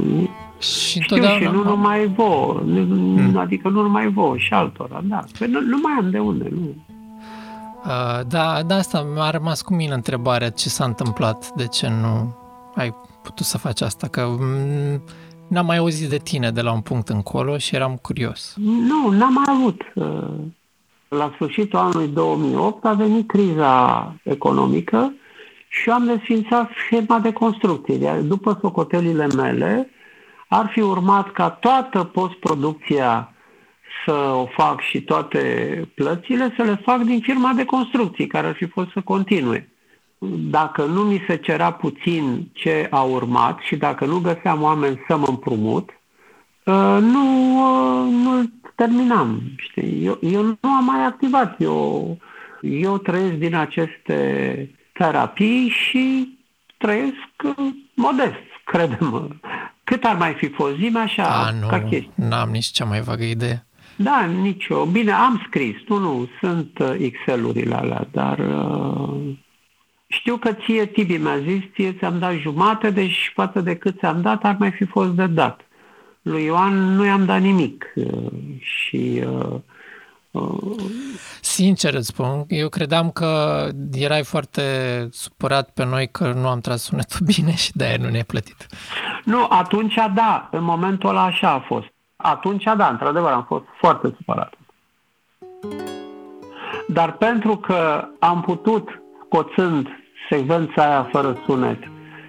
Și 0.59 0.89
Știu 0.89 1.01
întotdeauna 1.01 1.39
și 1.47 1.53
nu 1.55 1.59
am- 1.61 1.67
numai 1.67 2.07
vouă, 2.07 2.63
nu, 2.65 3.39
adică 3.41 3.69
nu 3.69 3.83
numai 3.83 4.09
vouă 4.13 4.37
și 4.37 4.53
altora, 4.53 5.01
da. 5.05 5.25
Păi 5.39 5.49
nu, 5.49 5.61
nu 5.61 5.79
mai 5.83 5.93
am 5.99 6.11
de 6.11 6.19
unde, 6.19 6.49
nu. 6.51 6.75
Uh, 7.85 8.27
da, 8.27 8.63
de 8.63 8.75
asta 8.75 9.03
mi-a 9.15 9.31
rămas 9.31 9.63
cu 9.63 9.75
mine 9.75 9.95
întrebarea 9.95 10.51
ce 10.51 10.69
s-a 10.69 10.85
întâmplat, 10.85 11.51
de 11.57 11.67
ce 11.67 11.89
nu 11.89 12.37
ai 12.75 12.95
putut 13.23 13.47
să 13.47 13.59
faci 13.59 13.81
asta, 13.81 14.07
că 14.09 14.27
mm, 14.39 15.03
n-am 15.49 15.67
mai 15.67 15.77
auzit 15.77 16.09
de 16.09 16.17
tine 16.17 16.51
de 16.51 16.61
la 16.61 16.73
un 16.73 16.81
punct 16.81 17.09
încolo 17.09 17.59
și 17.59 17.75
eram 17.75 17.97
curios. 17.97 18.55
Nu, 18.59 19.11
n-am 19.11 19.33
mai 19.33 19.45
avut. 19.49 19.83
Uh, 19.95 20.35
La 21.09 21.31
sfârșitul 21.35 21.79
anului 21.79 22.09
2008 22.09 22.85
a 22.85 22.93
venit 22.93 23.29
criza 23.29 24.15
economică 24.23 25.13
și 25.69 25.91
am 25.91 26.05
desfințat 26.05 26.71
schema 26.87 27.19
de 27.19 27.33
construcție. 27.33 27.95
Iar 27.95 28.21
după 28.21 28.59
socotelile 28.61 29.27
mele, 29.27 29.91
ar 30.49 30.71
fi 30.73 30.81
urmat 30.81 31.33
ca 31.33 31.51
toată 31.51 32.05
postproducția 32.05 33.33
să 34.05 34.13
o 34.13 34.47
fac 34.47 34.81
și 34.81 35.01
toate 35.03 35.41
plățile 35.95 36.55
să 36.57 36.63
le 36.63 36.81
fac 36.85 37.01
din 37.01 37.21
firma 37.21 37.53
de 37.53 37.65
construcții, 37.65 38.27
care 38.27 38.47
ar 38.47 38.55
fi 38.55 38.67
fost 38.67 38.91
să 38.91 39.01
continue. 39.01 39.71
Dacă 40.51 40.85
nu 40.85 41.03
mi 41.03 41.25
se 41.29 41.37
cerea 41.37 41.71
puțin 41.73 42.51
ce 42.53 42.87
a 42.91 43.03
urmat 43.03 43.59
și 43.59 43.77
dacă 43.77 44.05
nu 44.05 44.19
găseam 44.19 44.63
oameni 44.63 45.01
să 45.09 45.17
mă 45.17 45.27
împrumut, 45.29 45.91
Uh, 46.67 46.99
nu, 47.01 47.55
uh, 47.59 48.13
nu 48.13 48.51
terminam. 48.75 49.43
Știi? 49.57 50.05
Eu, 50.05 50.19
eu 50.21 50.43
nu 50.43 50.71
am 50.71 50.85
mai 50.85 51.05
activat. 51.05 51.61
Eu, 51.61 52.17
eu 52.61 52.99
trăiesc 52.99 53.35
din 53.35 53.55
aceste 53.55 54.71
terapii 54.93 55.69
și 55.69 56.29
trăiesc 56.77 57.29
uh, 57.45 57.67
modest, 57.95 58.43
credem. 58.73 59.41
Cât 59.85 60.05
ar 60.05 60.17
mai 60.17 60.33
fi 60.35 60.49
fost 60.49 60.77
zi 60.77 60.93
așa, 60.97 61.25
A, 61.25 61.45
ca 61.69 61.79
nu, 61.79 61.89
chestie. 61.89 62.11
n-am 62.15 62.49
nici 62.51 62.65
cea 62.65 62.85
mai 62.85 63.01
vagă 63.01 63.25
idee. 63.25 63.67
Da, 63.97 64.25
nici 64.25 64.67
eu. 64.67 64.85
Bine, 64.85 65.13
am 65.13 65.43
scris. 65.47 65.77
Nu, 65.89 65.99
nu, 65.99 66.29
sunt 66.41 66.79
uh, 66.79 66.95
Excel-urile 66.99 67.75
alea, 67.75 68.09
dar 68.13 68.39
uh, 68.39 69.15
știu 70.07 70.37
că 70.37 70.53
ție, 70.53 70.87
Tibi, 70.87 71.17
mi-a 71.17 71.39
zis, 71.39 71.63
ție 71.75 71.93
ți-am 71.93 72.19
dat 72.19 72.35
jumate, 72.35 72.91
deci 72.91 73.33
față 73.35 73.61
de 73.61 73.77
cât 73.77 73.99
ți-am 73.99 74.21
dat, 74.21 74.45
ar 74.45 74.57
mai 74.59 74.71
fi 74.71 74.85
fost 74.85 75.11
de 75.11 75.27
dat. 75.27 75.61
Lui 76.23 76.45
Ioan 76.45 76.95
nu 76.95 77.05
i-am 77.05 77.25
dat 77.25 77.41
nimic 77.41 77.93
uh, 77.95 78.33
și 78.59 79.23
uh, 79.27 79.55
uh, 80.31 80.83
Sincer 81.41 81.95
îți 81.95 82.07
spun, 82.07 82.45
eu 82.49 82.69
credeam 82.69 83.11
că 83.11 83.61
erai 83.93 84.25
foarte 84.25 84.63
supărat 85.11 85.71
pe 85.71 85.85
noi 85.85 86.09
că 86.11 86.33
nu 86.33 86.49
am 86.49 86.61
tras 86.61 86.83
sunetul 86.83 87.27
bine 87.35 87.55
și 87.55 87.77
de-aia 87.77 87.97
nu 88.01 88.09
ne-ai 88.09 88.25
plătit. 88.25 88.67
Nu, 89.25 89.47
atunci 89.49 89.95
da, 90.15 90.49
în 90.53 90.63
momentul 90.63 91.09
ăla 91.09 91.23
așa 91.23 91.51
a 91.51 91.59
fost. 91.61 91.87
Atunci 92.17 92.65
da, 92.65 92.89
într-adevăr 92.89 93.31
am 93.31 93.45
fost 93.45 93.65
foarte 93.79 94.15
supărat. 94.17 94.55
Dar 96.89 97.13
pentru 97.13 97.57
că 97.57 98.09
am 98.19 98.41
putut, 98.41 99.03
scoțând 99.27 99.89
secvența 100.31 100.83
aia 100.83 101.09
fără 101.13 101.43
sunet, 101.47 101.79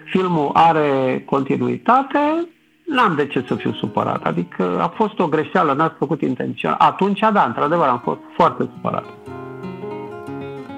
filmul 0.06 0.50
are 0.54 1.24
continuitate, 1.26 2.48
n-am 2.86 3.16
de 3.16 3.28
ce 3.28 3.44
să 3.48 3.56
fiu 3.56 3.74
supărat. 3.74 4.24
Adică 4.24 4.82
a 4.82 4.88
fost 4.88 5.20
o 5.20 5.28
greșeală, 5.28 5.74
n-ați 5.74 5.98
făcut 5.98 6.22
intenționat. 6.22 6.82
Atunci 6.82 7.20
da, 7.20 7.44
într-adevăr 7.44 7.88
am 7.88 8.02
fost 8.04 8.20
foarte 8.36 8.70
supărat. 8.76 9.06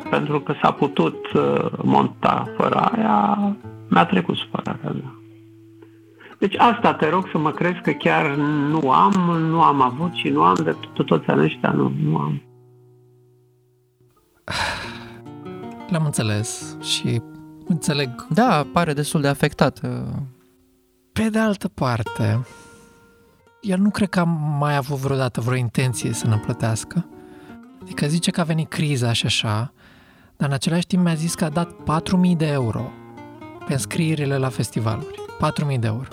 Pentru 0.09 0.39
că 0.39 0.53
s-a 0.61 0.71
putut 0.71 1.31
uh, 1.31 1.65
monta 1.83 2.53
fără 2.57 2.75
aia, 2.75 3.37
mi-a 3.89 4.05
trecut 4.05 4.35
supărarea. 4.35 4.79
Da. 4.83 5.13
Deci 6.37 6.57
asta 6.57 6.93
te 6.93 7.09
rog 7.09 7.27
să 7.31 7.37
mă 7.37 7.51
crezi 7.51 7.81
că 7.81 7.91
chiar 7.91 8.35
nu 8.69 8.91
am, 8.91 9.37
nu 9.39 9.61
am 9.61 9.81
avut 9.81 10.13
și 10.13 10.29
nu 10.29 10.41
am 10.41 10.55
de 10.63 10.71
to- 10.71 11.05
toți 11.05 11.27
ani 11.27 11.43
ăștia, 11.43 11.71
nu, 11.71 11.91
nu 12.03 12.17
am. 12.17 12.41
L-am 15.89 16.05
înțeles 16.05 16.77
și 16.81 17.21
înțeleg. 17.67 18.27
Da, 18.29 18.67
pare 18.73 18.93
destul 18.93 19.21
de 19.21 19.27
afectat. 19.27 19.79
Pe 21.13 21.29
de 21.29 21.39
altă 21.39 21.67
parte, 21.67 22.45
el 23.61 23.79
nu 23.79 23.89
cred 23.89 24.09
că 24.09 24.19
am 24.19 24.57
mai 24.59 24.75
avut 24.75 24.97
vreodată 24.97 25.41
vreo 25.41 25.57
intenție 25.57 26.13
să 26.13 26.27
ne 26.27 26.37
plătească. 26.37 27.05
Adică 27.81 28.07
zice 28.07 28.31
că 28.31 28.41
a 28.41 28.43
venit 28.43 28.69
criza 28.69 29.11
și 29.13 29.25
așa, 29.25 29.73
dar 30.37 30.47
în 30.47 30.53
același 30.53 30.87
timp 30.87 31.03
mi-a 31.03 31.13
zis 31.13 31.35
că 31.35 31.45
a 31.45 31.49
dat 31.49 31.71
4.000 31.71 32.37
de 32.37 32.47
euro 32.47 32.91
pe 33.65 33.73
înscrierile 33.73 34.37
la 34.37 34.49
festivaluri. 34.49 35.19
4.000 35.71 35.79
de 35.79 35.87
euro. 35.87 36.07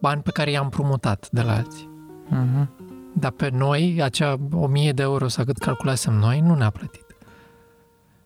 Bani 0.00 0.22
pe 0.22 0.30
care 0.30 0.50
i-am 0.50 0.68
promutat 0.68 1.28
de 1.30 1.42
la 1.42 1.54
alții. 1.54 1.88
Mhm. 2.28 2.70
Dar 3.12 3.30
pe 3.30 3.48
noi, 3.52 4.02
acea 4.02 4.36
1000 4.52 4.92
de 4.92 5.02
euro 5.02 5.28
sau 5.28 5.44
cât 5.44 5.58
calculasem 5.58 6.14
noi, 6.14 6.40
nu 6.40 6.54
ne-a 6.54 6.70
plătit. 6.70 7.06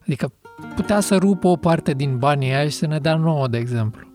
Adică 0.00 0.32
putea 0.74 1.00
să 1.00 1.16
rupă 1.16 1.48
o 1.48 1.56
parte 1.56 1.92
din 1.92 2.18
banii 2.18 2.52
aia 2.52 2.68
și 2.68 2.76
să 2.76 2.86
ne 2.86 2.98
dea 2.98 3.16
nouă, 3.16 3.48
de 3.48 3.58
exemplu. 3.58 4.06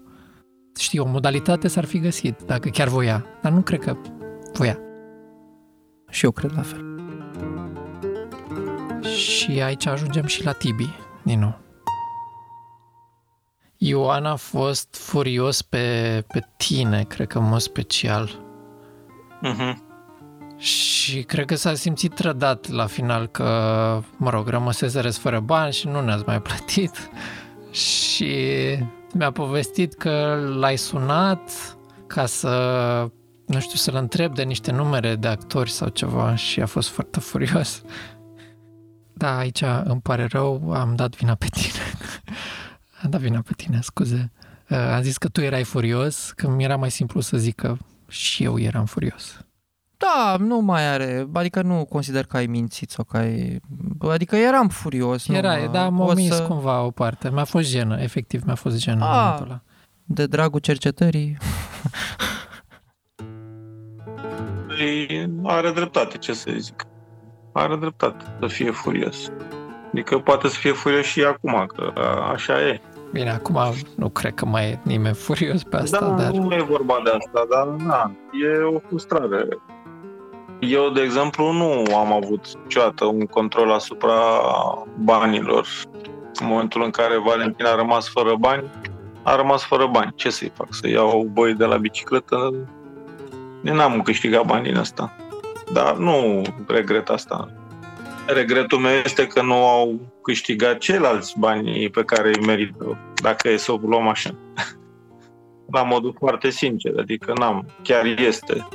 Știi, 0.79 0.99
o 0.99 1.07
modalitate 1.07 1.67
s-ar 1.67 1.85
fi 1.85 1.99
găsit, 1.99 2.41
dacă 2.41 2.69
chiar 2.69 2.87
voia. 2.87 3.25
Dar 3.41 3.51
nu 3.51 3.61
cred 3.61 3.79
că 3.79 3.97
voia. 4.53 4.77
Și 6.09 6.25
eu 6.25 6.31
cred 6.31 6.51
la 6.55 6.61
fel. 6.61 6.83
Și 9.03 9.61
aici 9.61 9.85
ajungem 9.85 10.25
și 10.25 10.43
la 10.43 10.51
Tibi, 10.51 10.89
din 11.23 11.39
nou. 11.39 11.59
Ioan 13.77 14.25
a 14.25 14.35
fost 14.35 14.95
furios 14.95 15.61
pe, 15.61 16.23
pe 16.27 16.47
tine, 16.57 17.03
cred 17.03 17.27
că 17.27 17.37
în 17.37 17.47
mod 17.47 17.59
special. 17.59 18.29
Mhm. 19.41 19.88
Și 20.59 21.23
cred 21.23 21.45
că 21.45 21.55
s-a 21.55 21.73
simțit 21.73 22.13
trădat 22.13 22.69
la 22.69 22.85
final 22.85 23.27
că, 23.27 23.43
mă 24.17 24.29
rog, 24.29 24.47
rămăseserăți 24.47 25.19
fără 25.19 25.39
bani 25.39 25.73
și 25.73 25.87
nu 25.87 26.01
ne-ați 26.01 26.23
mai 26.25 26.41
plătit. 26.47 27.09
Și 27.71 28.35
mi-a 29.13 29.31
povestit 29.31 29.93
că 29.93 30.39
l-ai 30.57 30.77
sunat 30.77 31.77
ca 32.07 32.25
să, 32.25 33.11
nu 33.45 33.59
știu, 33.59 33.75
să-l 33.77 33.95
întreb 33.95 34.35
de 34.35 34.43
niște 34.43 34.71
numere 34.71 35.15
de 35.15 35.27
actori 35.27 35.71
sau 35.71 35.87
ceva 35.87 36.35
și 36.35 36.61
a 36.61 36.65
fost 36.65 36.89
foarte 36.89 37.19
furios. 37.19 37.81
Da, 39.13 39.37
aici 39.37 39.63
îmi 39.83 40.01
pare 40.01 40.25
rău, 40.25 40.71
am 40.73 40.95
dat 40.95 41.15
vina 41.15 41.35
pe 41.35 41.47
tine. 41.51 41.83
am 43.03 43.09
dat 43.09 43.21
vina 43.21 43.41
pe 43.41 43.53
tine, 43.55 43.79
scuze. 43.81 44.31
Uh, 44.69 44.77
Am 44.77 45.01
zis 45.01 45.17
că 45.17 45.27
tu 45.27 45.41
erai 45.41 45.63
furios, 45.63 46.31
că 46.35 46.47
mi 46.49 46.63
era 46.63 46.75
mai 46.75 46.91
simplu 46.91 47.19
să 47.19 47.37
zic 47.37 47.55
că 47.55 47.77
și 48.07 48.43
eu 48.43 48.59
eram 48.59 48.85
furios. 48.85 49.45
Da, 49.99 50.35
nu 50.39 50.59
mai 50.59 50.87
are, 50.87 51.27
adică 51.33 51.61
nu 51.61 51.85
consider 51.85 52.25
că 52.25 52.37
ai 52.37 52.45
mințit 52.45 52.89
sau 52.89 53.03
că 53.03 53.17
ai... 53.17 53.59
Adică 54.09 54.35
eram 54.35 54.67
furios. 54.67 55.27
nu 55.27 55.35
Era, 55.35 55.55
mă- 55.57 55.69
da, 55.71 55.89
m-a 55.89 56.05
o 56.05 56.09
omis 56.09 56.35
să- 56.35 56.43
cumva 56.47 56.81
o 56.81 56.91
parte. 56.91 57.29
Mi-a 57.29 57.43
fost 57.43 57.69
jenă, 57.69 58.01
efectiv, 58.01 58.41
mi-a 58.45 58.55
fost 58.55 58.77
jenă 58.79 58.95
în 59.05 59.11
A, 59.11 59.15
momentul 59.23 59.45
ăla. 59.45 59.61
de 60.03 60.25
dragul 60.25 60.59
cercetării. 60.59 61.37
Păi, 64.67 65.29
are 65.43 65.71
dreptate, 65.71 66.17
ce 66.17 66.33
să 66.33 66.51
zic. 66.57 66.85
Are 67.53 67.75
dreptate 67.75 68.25
să 68.39 68.47
fie 68.47 68.71
furios. 68.71 69.31
Adică 69.91 70.17
poate 70.17 70.47
să 70.47 70.57
fie 70.59 70.71
furios 70.71 71.05
și 71.05 71.23
acum, 71.23 71.65
că 71.75 71.91
a, 71.95 72.29
așa 72.31 72.61
e. 72.67 72.81
Bine, 73.13 73.29
acum 73.31 73.57
nu 73.95 74.09
cred 74.09 74.33
că 74.33 74.45
mai 74.45 74.69
e 74.69 74.79
nimeni 74.83 75.15
furios 75.15 75.63
pe 75.63 75.75
asta, 75.77 75.99
da, 75.99 76.23
dar... 76.23 76.31
nu 76.31 76.53
e 76.53 76.61
vorba 76.61 77.01
de 77.03 77.09
asta, 77.09 77.45
dar 77.49 77.67
da, 77.87 78.11
e 78.47 78.63
o 78.75 78.79
frustrare. 78.87 79.47
Eu, 80.59 80.89
de 80.89 81.01
exemplu, 81.01 81.51
nu 81.51 81.95
am 81.95 82.13
avut 82.13 82.45
niciodată 82.63 83.05
un 83.05 83.25
control 83.25 83.71
asupra 83.71 84.19
banilor. 84.97 85.67
În 86.39 86.47
momentul 86.47 86.83
în 86.83 86.89
care 86.89 87.17
Valentin 87.17 87.65
a 87.65 87.75
rămas 87.75 88.09
fără 88.09 88.35
bani, 88.35 88.63
a 89.23 89.35
rămas 89.35 89.63
fără 89.63 89.87
bani. 89.87 90.13
Ce 90.15 90.29
să-i 90.29 90.51
fac? 90.55 90.67
Să 90.69 90.87
iau 90.87 91.29
boi 91.31 91.53
de 91.53 91.65
la 91.65 91.77
bicicletă? 91.77 92.53
Eu 93.63 93.75
n-am 93.75 94.01
câștigat 94.01 94.45
bani 94.45 94.63
din 94.63 94.77
asta. 94.77 95.15
Dar 95.73 95.95
nu 95.95 96.41
regret 96.67 97.09
asta. 97.09 97.51
Regretul 98.27 98.77
meu 98.77 98.95
este 99.05 99.27
că 99.27 99.41
nu 99.41 99.67
au 99.67 99.99
câștigat 100.21 100.77
ceilalți 100.77 101.39
bani 101.39 101.89
pe 101.89 102.03
care 102.03 102.29
îi 102.29 102.45
merită, 102.45 102.97
dacă 103.21 103.49
e 103.49 103.57
să 103.57 103.71
o 103.71 103.79
luăm 103.81 104.07
așa. 104.07 104.29
La 105.75 105.83
modul 105.83 106.15
foarte 106.19 106.49
sincer, 106.49 106.93
adică 106.97 107.33
n-am, 107.37 107.65
chiar 107.83 108.05
este. 108.05 108.67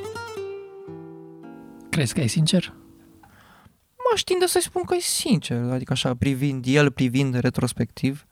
Crezi 1.94 2.14
că 2.14 2.20
e 2.20 2.26
sincer? 2.26 2.72
Mă 3.96 4.20
tinde 4.24 4.46
să-i 4.46 4.62
spun 4.62 4.82
că 4.82 4.94
e 4.94 5.00
sincer, 5.00 5.58
adică 5.72 5.92
așa, 5.92 6.14
privind 6.18 6.64
el, 6.68 6.90
privind 6.90 7.38
retrospectiv. 7.40 8.26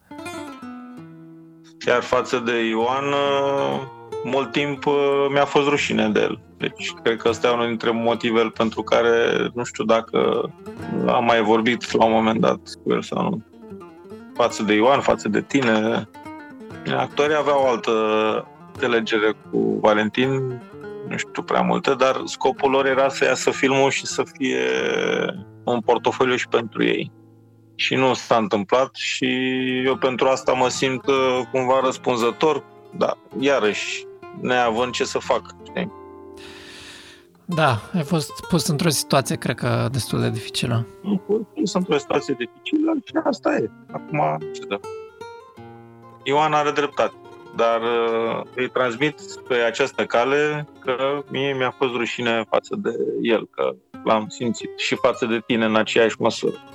Iar 1.87 2.03
față 2.03 2.39
de 2.39 2.67
Ioan, 2.69 3.05
uh, 3.05 3.81
mult 4.25 4.53
timp 4.53 4.87
uh, 4.87 5.27
mi-a 5.31 5.45
fost 5.45 5.69
rușine 5.69 6.09
de 6.09 6.21
el. 6.21 6.41
Deci 6.59 6.93
cred 7.03 7.17
că 7.17 7.29
ăsta 7.29 7.49
e 7.49 7.53
unul 7.53 7.67
dintre 7.67 7.91
motivele 7.91 8.49
pentru 8.49 8.83
care 8.83 9.15
nu 9.55 9.65
știu 9.65 9.85
dacă 9.85 10.51
am 11.07 11.25
mai 11.25 11.43
vorbit 11.43 11.93
la 11.93 12.05
un 12.05 12.13
moment 12.13 12.41
dat 12.41 12.61
cu 12.83 12.93
el 12.93 13.03
sau 13.03 13.23
nu. 13.23 13.43
Față 14.35 14.63
de 14.63 14.75
Ioan, 14.75 15.01
față 15.01 15.29
de 15.29 15.41
tine. 15.41 16.09
Actorii 16.97 17.37
aveau 17.37 17.69
altă 17.69 17.93
înțelegere 18.73 19.35
cu 19.51 19.79
Valentin, 19.81 20.61
nu 21.13 21.19
știu 21.19 21.43
prea 21.43 21.61
multe, 21.61 21.95
dar 21.95 22.23
scopul 22.25 22.71
lor 22.71 22.87
era 22.87 23.09
să 23.09 23.25
iasă 23.25 23.51
filmul 23.51 23.91
și 23.91 24.07
să 24.07 24.23
fie 24.33 24.65
un 25.65 25.81
portofoliu 25.81 26.37
și 26.37 26.49
pentru 26.49 26.85
ei. 26.85 27.13
Și 27.75 27.95
nu 27.95 28.15
s-a 28.15 28.37
întâmplat 28.37 28.95
și 28.95 29.27
eu 29.85 29.97
pentru 29.97 30.27
asta 30.27 30.53
mă 30.53 30.69
simt 30.69 31.07
uh, 31.07 31.41
cumva 31.51 31.81
răspunzător, 31.85 32.65
dar 32.97 33.17
iarăși 33.39 34.07
neavând 34.41 34.93
ce 34.93 35.05
să 35.05 35.19
fac. 35.19 35.43
Știi? 35.69 35.93
Da, 37.45 37.81
ai 37.95 38.03
fost 38.03 38.47
pus 38.49 38.67
într-o 38.67 38.89
situație, 38.89 39.37
cred 39.37 39.57
că, 39.57 39.89
destul 39.91 40.21
de 40.21 40.31
dificilă. 40.31 40.87
Am 41.05 41.23
fost 41.27 41.43
pus 41.43 41.73
într-o 41.73 41.99
situație 41.99 42.35
dificilă 42.39 42.93
și 43.05 43.13
asta 43.25 43.55
e. 43.55 43.71
Acum, 43.93 44.39
ce 44.53 44.61
da. 44.69 44.81
Ioan 46.23 46.53
are 46.53 46.71
dreptate, 46.71 47.15
dar 47.57 47.81
uh, 47.81 48.41
îi 48.55 48.69
transmit 48.69 49.21
pe 49.49 49.55
această 49.55 50.05
cale 50.05 50.69
că 50.85 51.25
mie 51.31 51.55
mi-a 51.55 51.75
fost 51.79 51.95
rușine 51.95 52.45
față 52.51 52.77
de 52.79 52.91
el, 53.23 53.49
că 53.51 53.75
l-am 54.05 54.29
simțit 54.29 54.71
și 54.77 54.95
față 54.95 55.27
de 55.27 55.43
tine 55.47 55.65
în 55.65 55.77
aceeași 55.77 56.17
măsură. 56.19 56.57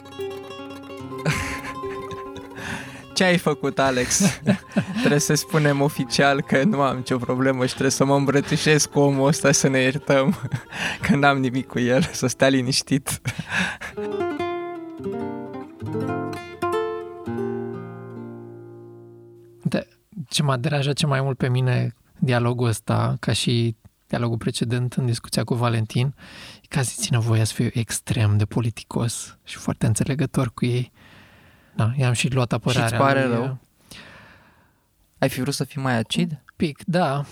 Ce 3.13 3.23
ai 3.23 3.37
făcut, 3.37 3.79
Alex? 3.79 4.39
trebuie 4.99 5.19
să 5.19 5.33
spunem 5.33 5.81
oficial 5.81 6.41
că 6.41 6.63
nu 6.63 6.81
am 6.81 6.95
nicio 6.95 7.17
problemă 7.17 7.65
și 7.65 7.71
trebuie 7.71 7.91
să 7.91 8.05
mă 8.05 8.15
îmbrățișez 8.15 8.85
cu 8.85 8.99
omul 8.99 9.27
ăsta 9.27 9.51
să 9.51 9.67
ne 9.67 9.79
iertăm, 9.79 10.35
că 11.07 11.15
n-am 11.15 11.37
nimic 11.37 11.67
cu 11.67 11.79
el, 11.79 12.01
să 12.11 12.27
stea 12.27 12.47
liniștit. 12.47 13.21
Ce 20.29 20.43
m-a 20.43 20.57
deranjat 20.57 20.93
cel 20.95 21.09
mai 21.09 21.21
mult 21.21 21.37
pe 21.37 21.49
mine 21.49 21.95
dialogul 22.19 22.67
ăsta, 22.67 23.15
ca 23.19 23.31
și 23.33 23.75
dialogul 24.07 24.37
precedent 24.37 24.93
în 24.93 25.05
discuția 25.05 25.43
cu 25.43 25.53
Valentin, 25.53 26.15
e 26.61 26.65
ca 26.69 26.81
țină 26.83 27.19
voia 27.19 27.43
să 27.43 27.53
fiu 27.53 27.69
extrem 27.73 28.37
de 28.37 28.45
politicos 28.45 29.37
și 29.43 29.55
foarte 29.57 29.85
înțelegător 29.85 30.51
cu 30.53 30.65
ei. 30.65 30.91
Da, 31.75 31.91
i-am 31.97 32.13
și 32.13 32.33
luat 32.33 32.53
apărarea. 32.53 32.87
Și 32.87 32.93
pare 32.95 33.25
lui. 33.27 33.35
rău? 33.35 33.57
Ai 35.17 35.29
fi 35.29 35.41
vrut 35.41 35.53
să 35.53 35.63
fii 35.63 35.81
mai 35.81 35.97
acid? 35.97 36.43
Pic, 36.55 36.83
da. 36.85 37.23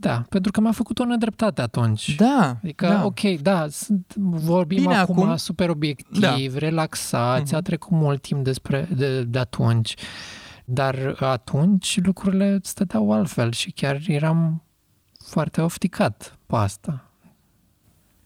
Da, 0.00 0.24
pentru 0.28 0.50
că 0.52 0.60
mi-a 0.60 0.72
făcut 0.72 0.98
o 0.98 1.04
nedreptate 1.04 1.60
atunci. 1.62 2.14
Da, 2.14 2.56
Adică, 2.62 2.86
da. 2.86 3.04
ok, 3.04 3.20
da, 3.20 3.66
sunt, 3.70 4.14
vorbim 4.16 4.80
Bine, 4.82 4.94
acum, 4.96 5.22
acum- 5.22 5.36
super 5.36 5.68
obiectiv, 5.68 6.52
Da. 6.52 6.58
relaxați, 6.58 7.44
Mhm. 7.52 7.54
a 7.54 7.60
trecut 7.60 7.90
mult 7.90 8.22
timp 8.22 8.44
despre, 8.44 8.88
de, 8.96 9.22
de 9.22 9.38
atunci, 9.38 9.94
dar 10.70 11.16
atunci 11.20 12.00
lucrurile 12.02 12.58
stăteau 12.62 13.12
altfel 13.12 13.52
și 13.52 13.70
chiar 13.70 14.00
eram 14.06 14.62
foarte 15.24 15.60
ofticat 15.60 16.38
pe 16.46 16.56
asta. 16.56 17.10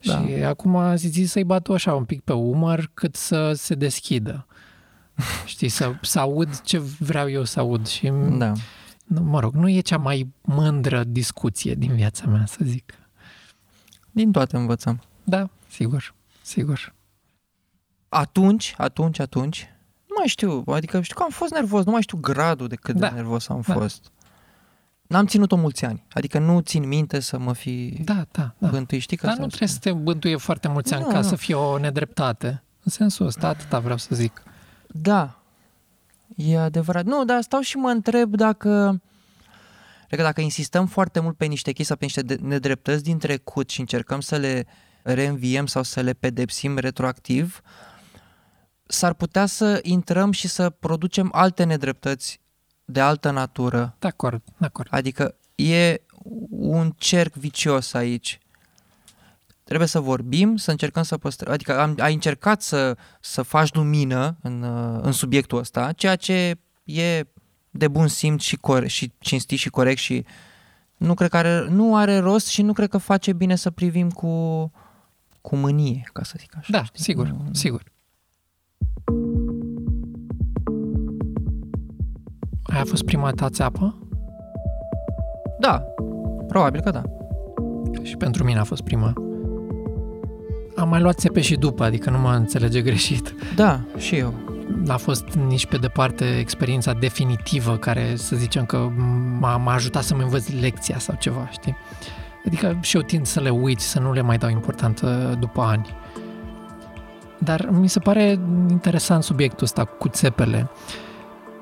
Da. 0.03 0.25
Și 0.27 0.33
acum 0.33 0.77
a 0.77 0.95
zis 0.95 1.31
să-i 1.31 1.45
bat 1.45 1.69
așa 1.69 1.95
un 1.95 2.05
pic 2.05 2.21
pe 2.21 2.33
umăr 2.33 2.91
cât 2.95 3.17
să 3.17 3.53
se 3.53 3.75
deschidă. 3.75 4.47
Știi, 5.47 5.69
să, 5.69 5.95
să 6.03 6.19
aud 6.19 6.61
ce 6.61 6.79
vreau 6.79 7.31
eu 7.31 7.45
să 7.45 7.61
aud 7.61 7.87
și 7.87 8.13
Da. 8.39 8.53
nu, 9.05 9.21
mă 9.21 9.41
rog, 9.41 9.55
nu 9.55 9.69
e 9.69 9.81
cea 9.81 9.99
mai 9.99 10.33
mândră 10.41 11.05
discuție 11.05 11.75
din 11.75 11.95
viața 11.95 12.27
mea, 12.27 12.47
să 12.47 12.59
zic. 12.63 12.95
Din 14.11 14.33
toate 14.33 14.57
învățăm. 14.57 15.03
Da, 15.25 15.51
sigur, 15.69 16.15
sigur. 16.43 16.95
Atunci, 18.09 18.75
atunci, 18.77 19.19
atunci, 19.19 19.67
nu 19.67 19.72
mai 20.23 20.31
știu, 20.31 20.63
adică 20.67 21.01
știu 21.01 21.17
că 21.17 21.23
am 21.23 21.31
fost 21.31 21.53
nervos, 21.53 21.85
nu 21.85 21.93
mai 21.93 22.03
știu 22.03 22.19
gradul 22.21 22.69
de 22.69 22.77
cât 22.77 22.95
Da, 22.97 23.09
de 23.09 23.15
nervos 23.15 23.49
am 23.49 23.63
da. 23.67 23.73
fost. 23.73 24.11
N-am 25.07 25.27
ținut-o 25.27 25.57
mulți 25.57 25.85
ani, 25.85 26.07
adică 26.13 26.39
nu 26.39 26.61
țin 26.61 26.89
minte 26.89 27.21
să 27.21 27.39
mă 27.39 27.53
fi 27.53 27.99
Da, 28.05 28.27
da, 28.31 28.55
da. 28.59 28.69
bântui, 28.69 28.99
știi 28.99 29.17
că 29.17 29.27
Dar 29.27 29.35
să- 29.35 29.41
nu 29.41 29.47
trebuie 29.47 29.69
să 29.69 29.79
te 29.79 29.93
bântuie 29.93 30.37
foarte 30.37 30.69
mulți 30.69 30.95
ani 30.95 31.03
Nu, 31.03 31.09
ca 31.09 31.17
nu. 31.21 31.23
să 31.23 31.37
fie 31.37 31.55
o 31.55 31.79
nedreptate. 31.79 32.63
În 32.85 32.91
sensul 32.91 33.27
ăsta, 33.27 33.49
atâta 33.49 33.79
vreau 33.79 33.97
să 33.99 34.15
zic. 34.15 34.43
Da, 34.87 35.39
e 36.37 36.59
adevărat. 36.59 37.05
Nu, 37.05 37.25
dar 37.25 37.41
stau 37.43 37.61
și 37.61 37.77
mă 37.77 37.89
întreb 37.89 38.35
dacă... 38.35 39.01
Cred 40.07 40.19
că 40.19 40.23
dacă 40.27 40.41
insistăm 40.41 40.87
foarte 40.87 41.21
mult 41.21 41.37
pe 41.37 41.45
niște 41.45 41.67
chestii 41.73 41.85
sau 41.85 41.97
pe 41.97 42.05
niște 42.05 42.23
de- 42.23 42.39
nedreptăți 42.43 43.03
din 43.03 43.19
trecut 43.19 43.71
și 43.71 43.81
încercăm 43.81 44.21
să 44.21 44.37
le 44.37 44.67
reînviem 45.03 45.67
sau 45.67 45.83
să 45.83 46.01
le 46.01 46.13
pedepsim 46.13 46.79
retroactiv, 46.79 47.61
s-ar 48.93 49.13
putea 49.13 49.47
să 49.47 49.81
intrăm 49.83 50.33
și 50.33 50.49
să 50.49 50.71
producem 50.71 51.29
alte 51.33 51.65
nedreptăți 51.65 52.41
de 52.85 53.01
altă 53.01 53.31
natură. 53.31 53.97
De 53.99 54.07
acord, 54.07 54.43
de 54.59 54.67
acord. 54.67 54.89
Adică 54.91 55.35
e 55.55 56.01
un 56.51 56.93
cerc 56.97 57.35
vicios 57.35 57.95
aici. 57.95 58.39
Trebuie 59.65 59.89
să 59.89 60.01
vorbim, 60.01 60.57
să 60.57 60.71
încercăm 60.71 61.03
să 61.03 61.19
păstrăm, 61.19 61.53
adică 61.53 61.81
am, 61.81 61.97
ai 61.99 62.13
încercat 62.13 62.63
să, 62.63 62.97
să 63.21 63.43
faci 63.43 63.75
lumină 63.75 64.37
în, 64.43 64.63
uh, 64.63 65.01
în 65.03 65.13
subiectul 65.13 65.59
ăsta, 65.59 65.93
ceea 65.93 66.17
ce 66.17 66.59
e 66.85 67.25
de 67.71 67.89
bun 67.89 68.09
simț 68.09 68.43
și, 68.43 68.57
core- 68.57 68.87
și 68.87 69.13
cinstit 69.19 69.59
și 69.59 69.71
corect 69.71 69.99
și 69.99 70.25
nu 70.97 71.15
cred 71.15 71.31
că 71.31 71.37
are, 71.37 71.67
nu 71.69 71.97
are 71.97 72.19
rost 72.19 72.47
și 72.47 72.63
nu 72.63 72.73
cred 72.73 72.89
că 72.89 72.99
face 72.99 73.33
bine 73.33 73.57
să 73.57 73.71
privim 73.71 74.11
cu, 74.11 74.73
cu 75.41 75.57
mânie, 75.57 76.09
ca 76.13 76.23
să 76.23 76.35
zic 76.39 76.57
așa. 76.57 76.69
Da, 76.71 76.85
sigur, 76.93 77.35
sigur. 77.53 77.92
Aia 82.73 82.81
a 82.81 82.85
fost 82.85 83.05
prima 83.05 83.31
ta 83.31 83.49
țeapă? 83.49 83.99
Da, 85.59 85.85
probabil 86.49 86.81
că 86.81 86.91
da. 86.91 87.03
Și 88.03 88.17
pentru 88.17 88.45
mine 88.45 88.59
a 88.59 88.65
fost 88.65 88.83
prima. 88.83 89.13
Am 90.77 90.89
mai 90.89 91.01
luat 91.01 91.19
țepe 91.19 91.41
și 91.41 91.55
după, 91.55 91.85
adică 91.85 92.11
nu 92.11 92.19
mă 92.19 92.33
înțelege 92.33 92.81
greșit. 92.81 93.35
Da, 93.55 93.81
și 93.97 94.17
eu. 94.17 94.35
N-a 94.85 94.97
fost 94.97 95.25
nici 95.49 95.67
pe 95.67 95.77
departe 95.77 96.39
experiența 96.39 96.93
definitivă 96.93 97.77
care 97.77 98.17
să 98.17 98.37
zicem 98.37 98.65
că 98.65 98.77
m-a, 99.39 99.57
m-a 99.57 99.73
ajutat 99.73 100.03
să-mi 100.03 100.23
învăț 100.23 100.49
lecția 100.61 100.99
sau 100.99 101.17
ceva, 101.19 101.49
știi? 101.51 101.77
Adică 102.47 102.79
și 102.81 102.97
eu 102.97 103.03
tind 103.03 103.27
să 103.27 103.41
le 103.41 103.51
uit, 103.51 103.81
să 103.81 103.99
nu 103.99 104.13
le 104.13 104.21
mai 104.21 104.39
dau 104.39 104.51
importanță 104.51 105.37
după 105.41 105.61
ani. 105.61 105.87
Dar 107.39 107.69
mi 107.71 107.89
se 107.89 107.99
pare 107.99 108.39
interesant 108.69 109.23
subiectul 109.23 109.65
ăsta 109.65 109.85
cu 109.85 110.09
țepele, 110.09 110.71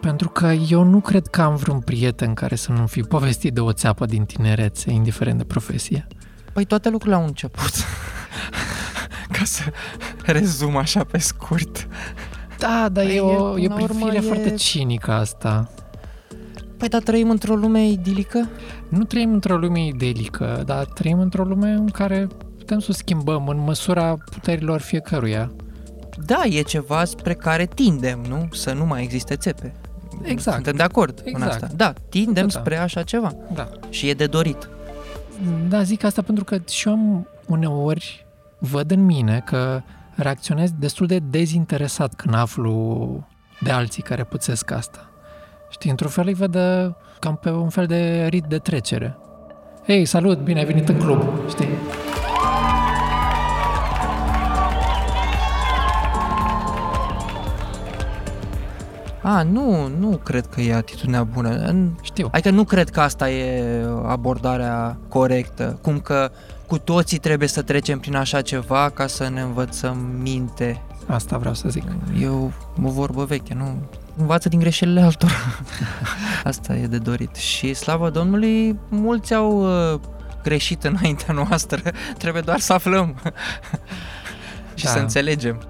pentru 0.01 0.29
că 0.29 0.47
eu 0.47 0.83
nu 0.83 1.01
cred 1.01 1.27
că 1.27 1.43
am 1.43 1.57
vreun 1.57 1.81
prieten 1.81 2.35
care 2.35 2.55
să 2.55 2.73
nu 2.73 2.87
fi 2.87 3.01
povestit 3.01 3.55
de 3.55 3.61
o 3.61 3.73
țeapă 3.73 4.07
din 4.07 4.25
tinerețe, 4.25 4.91
indiferent 4.91 5.39
de 5.39 5.45
profesie. 5.45 6.07
Păi 6.53 6.65
toate 6.65 6.89
lucrurile 6.89 7.17
au 7.17 7.27
început. 7.27 7.71
ca 9.39 9.45
să 9.45 9.63
rezum 10.25 10.77
așa 10.77 11.05
pe 11.05 11.19
scurt. 11.19 11.89
Da, 12.59 12.89
dar 12.93 13.05
Păi 13.05 13.17
e 13.17 13.21
o, 13.21 13.59
e, 13.59 13.63
e 13.63 13.67
o 13.67 13.69
până 13.69 13.75
la 13.75 13.83
urmă, 13.83 13.99
privire 13.99 14.17
e- 14.17 14.27
foarte 14.27 14.55
cinică 14.55 15.13
asta. 15.13 15.71
Păi 16.77 16.89
dar 16.89 17.03
trăim 17.03 17.31
într-o 17.31 17.55
lume 17.55 17.87
idilică? 17.87 18.49
Nu 18.89 19.05
trăim 19.05 19.33
într-o 19.33 19.57
lume 19.57 19.87
idelică, 19.87 20.63
dar 20.67 20.85
trăim 20.85 21.19
într-o 21.19 21.45
lume 21.45 21.71
în 21.71 21.89
care 21.89 22.29
putem 22.59 22.79
să 22.79 22.87
o 22.91 22.93
schimbăm 22.93 23.49
în 23.49 23.59
măsura 23.59 24.17
puterilor 24.31 24.81
fiecăruia. 24.81 25.53
Da, 26.27 26.43
e 26.45 26.63
ceva 26.63 27.05
spre 27.05 27.35
care 27.35 27.67
tindem, 27.67 28.25
nu? 28.29 28.49
Să 28.53 28.73
nu 28.73 28.87
mai 28.87 29.03
existe 29.03 29.37
țepe. 29.37 29.80
Exact. 30.23 30.55
Suntem 30.55 30.77
de 30.77 30.83
acord 30.83 31.21
Exact. 31.25 31.45
în 31.45 31.49
asta. 31.51 31.69
Da, 31.77 31.93
tindem 32.09 32.47
Da. 32.49 32.61
spre 32.61 32.77
așa 32.77 33.03
ceva. 33.03 33.35
Da. 33.55 33.69
Și 33.89 34.09
e 34.09 34.15
de 34.15 34.27
dorit. 34.27 34.69
Da, 35.69 35.83
zic 35.83 36.05
asta 36.05 36.23
pentru 36.23 36.45
că 36.45 36.59
și 36.69 36.89
eu 36.89 36.95
am 36.95 37.27
uneori 37.47 38.27
văd 38.59 38.91
în 38.91 39.05
mine 39.05 39.43
că 39.45 39.81
reacționez 40.15 40.71
destul 40.79 41.07
de 41.07 41.19
dezinteresat 41.19 42.15
când 42.15 42.35
aflu 42.35 43.27
de 43.61 43.71
alții 43.71 44.03
care 44.03 44.25
puțesc 44.25 44.71
asta. 44.71 45.11
Știi, 45.71 45.91
într-un 45.91 46.11
fel 46.11 46.27
îi 46.27 46.35
văd 46.35 46.55
uh, 46.55 46.91
cam 47.19 47.37
pe 47.37 47.51
un 47.51 47.69
fel 47.69 47.87
de 47.87 48.27
rit 48.31 48.45
de 48.45 48.59
trecere. 48.59 49.17
Ei, 49.87 50.05
salut, 50.05 50.39
bine 50.39 50.59
ai 50.59 50.65
venit 50.65 50.89
în 50.89 50.99
club, 50.99 51.25
știi? 51.49 51.69
A, 59.23 59.43
nu, 59.43 59.89
nu 59.99 60.17
cred 60.17 60.47
că 60.47 60.61
e 60.61 60.75
atitudinea 60.75 61.23
bună. 61.23 61.75
Știu. 62.03 62.29
Adică 62.33 62.51
nu 62.51 62.65
cred 62.65 62.91
că 62.91 63.01
asta 63.01 63.31
e 63.31 63.65
abordarea 64.07 64.97
corectă. 65.09 65.79
Cum 65.83 65.99
că 66.01 66.31
cu 66.67 66.79
toții 66.79 67.19
trebuie 67.19 67.49
să 67.49 67.63
trecem 67.63 67.99
prin 67.99 68.17
așa 68.17 68.41
ceva 68.43 68.91
ca 68.95 69.07
să 69.07 69.29
ne 69.29 69.41
învățăm 69.41 69.97
minte. 70.23 70.83
Asta 71.07 71.39
vreau 71.39 71.55
să 71.55 71.69
zic. 71.69 71.85
E 72.21 72.29
o, 72.29 72.49
o 72.83 72.91
vorbă 72.91 73.25
veche, 73.25 73.55
nu? 73.55 73.77
Învață 74.17 74.49
din 74.49 74.59
greșelile 74.59 75.01
altora. 75.01 75.33
asta 76.45 76.75
e 76.75 76.87
de 76.87 76.99
dorit. 76.99 77.35
Și 77.35 77.75
slavă 77.75 78.11
Domnului, 78.11 78.79
mulți 78.89 79.35
au 79.35 79.63
uh, 79.93 80.01
greșit 80.43 80.85
înaintea 80.85 81.35
noastră. 81.35 81.81
Trebuie 82.19 82.43
doar 82.43 82.59
să 82.59 82.73
aflăm 82.73 83.17
și 84.75 84.85
Da. 84.85 84.91
să 84.91 84.99
înțelegem. 84.99 85.63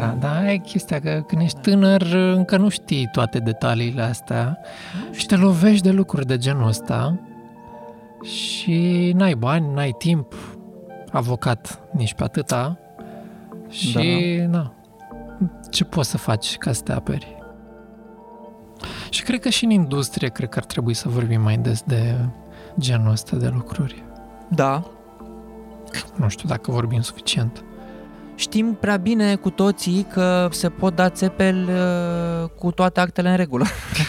Da, 0.00 0.16
da, 0.20 0.52
e 0.52 0.56
chestia 0.56 1.00
că 1.00 1.22
când 1.26 1.42
ești 1.42 1.60
tânăr 1.60 2.02
încă 2.12 2.56
nu 2.56 2.68
știi 2.68 3.08
toate 3.12 3.38
detaliile 3.38 4.02
astea 4.02 4.58
și 5.12 5.26
te 5.26 5.36
lovești 5.36 5.82
de 5.82 5.90
lucruri 5.90 6.26
de 6.26 6.36
genul 6.36 6.66
ăsta 6.66 7.18
și 8.22 9.12
n-ai 9.16 9.34
bani, 9.34 9.74
n-ai 9.74 9.94
timp, 9.98 10.34
avocat 11.10 11.80
nici 11.92 12.14
pe 12.14 12.22
atâta 12.22 12.78
și 13.68 13.92
da. 14.38 14.58
na, 14.58 14.74
ce 15.70 15.84
poți 15.84 16.10
să 16.10 16.18
faci 16.18 16.56
ca 16.56 16.72
să 16.72 16.82
te 16.82 16.92
aperi? 16.92 17.36
Și 19.10 19.22
cred 19.22 19.40
că 19.40 19.48
și 19.48 19.64
în 19.64 19.70
industrie 19.70 20.28
cred 20.28 20.48
că 20.48 20.58
ar 20.58 20.64
trebui 20.64 20.94
să 20.94 21.08
vorbim 21.08 21.40
mai 21.40 21.56
des 21.56 21.82
de 21.82 22.16
genul 22.78 23.10
ăsta 23.10 23.36
de 23.36 23.48
lucruri. 23.48 24.04
Da, 24.48 24.82
Nu 26.16 26.28
știu 26.28 26.48
dacă 26.48 26.70
vorbim 26.70 27.00
suficient. 27.00 27.64
Știm 28.38 28.74
prea 28.74 28.96
bine 28.96 29.36
cu 29.36 29.50
toții 29.50 30.06
că 30.12 30.48
se 30.50 30.68
pot 30.68 30.94
da 30.94 31.10
țepel 31.10 31.68
uh, 31.68 32.48
cu 32.48 32.70
toate 32.70 33.00
actele 33.00 33.30
în 33.30 33.36
regulă. 33.36 33.64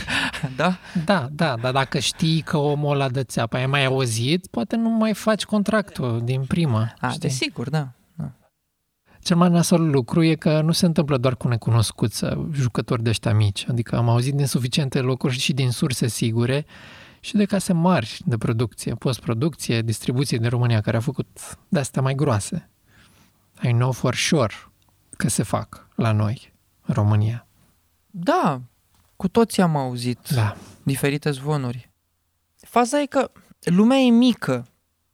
da? 0.56 0.78
Da, 1.06 1.28
da, 1.32 1.56
dar 1.62 1.72
dacă 1.72 2.00
știi 2.00 2.42
că 2.42 2.58
omul 2.58 2.94
ăla 2.94 3.10
dă 3.10 3.24
țeapa, 3.24 3.58
ai 3.58 3.66
mai 3.66 3.86
auzit, 3.86 4.48
poate 4.48 4.76
nu 4.76 4.90
mai 4.90 5.14
faci 5.14 5.46
contractul 5.46 6.22
din 6.24 6.44
prima. 6.48 6.94
A, 7.00 7.08
știi? 7.08 7.20
desigur, 7.20 7.70
da. 7.70 7.88
da. 8.16 8.32
Cel 9.22 9.36
mai 9.36 9.50
nasol 9.50 9.90
lucru 9.90 10.24
e 10.24 10.36
că 10.36 10.62
nu 10.62 10.72
se 10.72 10.86
întâmplă 10.86 11.18
doar 11.18 11.36
cu 11.36 11.48
necunoscuți 11.48 12.18
sau 12.18 12.50
jucători 12.54 13.04
de 13.04 13.10
ăștia 13.10 13.34
mici. 13.34 13.66
Adică 13.70 13.96
am 13.96 14.10
auzit 14.10 14.34
din 14.34 14.46
suficiente 14.46 15.00
locuri 15.00 15.38
și 15.38 15.54
din 15.54 15.72
surse 15.72 16.08
sigure 16.08 16.66
și 17.20 17.36
de 17.36 17.46
case 17.46 17.74
mari 17.74 18.20
de 18.26 18.38
producție, 18.38 18.94
postproducție, 18.94 19.82
distribuție 19.82 20.38
din 20.38 20.50
România 20.50 20.82
care 20.82 20.98
a 20.98 21.00
făcut 21.00 21.28
de 21.68 21.80
astea 21.80 22.02
mai 22.02 22.16
groase. 22.16 22.70
I 23.62 23.72
know 23.72 23.92
for 23.92 24.16
sure 24.16 24.54
că 25.18 25.30
se 25.30 25.44
fac 25.44 25.88
la 25.96 26.12
noi, 26.12 26.54
în 26.86 26.94
România. 26.94 27.48
Da, 28.06 28.62
cu 29.16 29.28
toții 29.28 29.62
am 29.62 29.76
auzit 29.76 30.30
da. 30.30 30.56
diferite 30.84 31.32
zvonuri. 31.32 31.92
Faza 32.56 33.02
e 33.02 33.06
că 33.06 33.32
lumea 33.60 33.98
e 33.98 34.10
mică. 34.10 34.68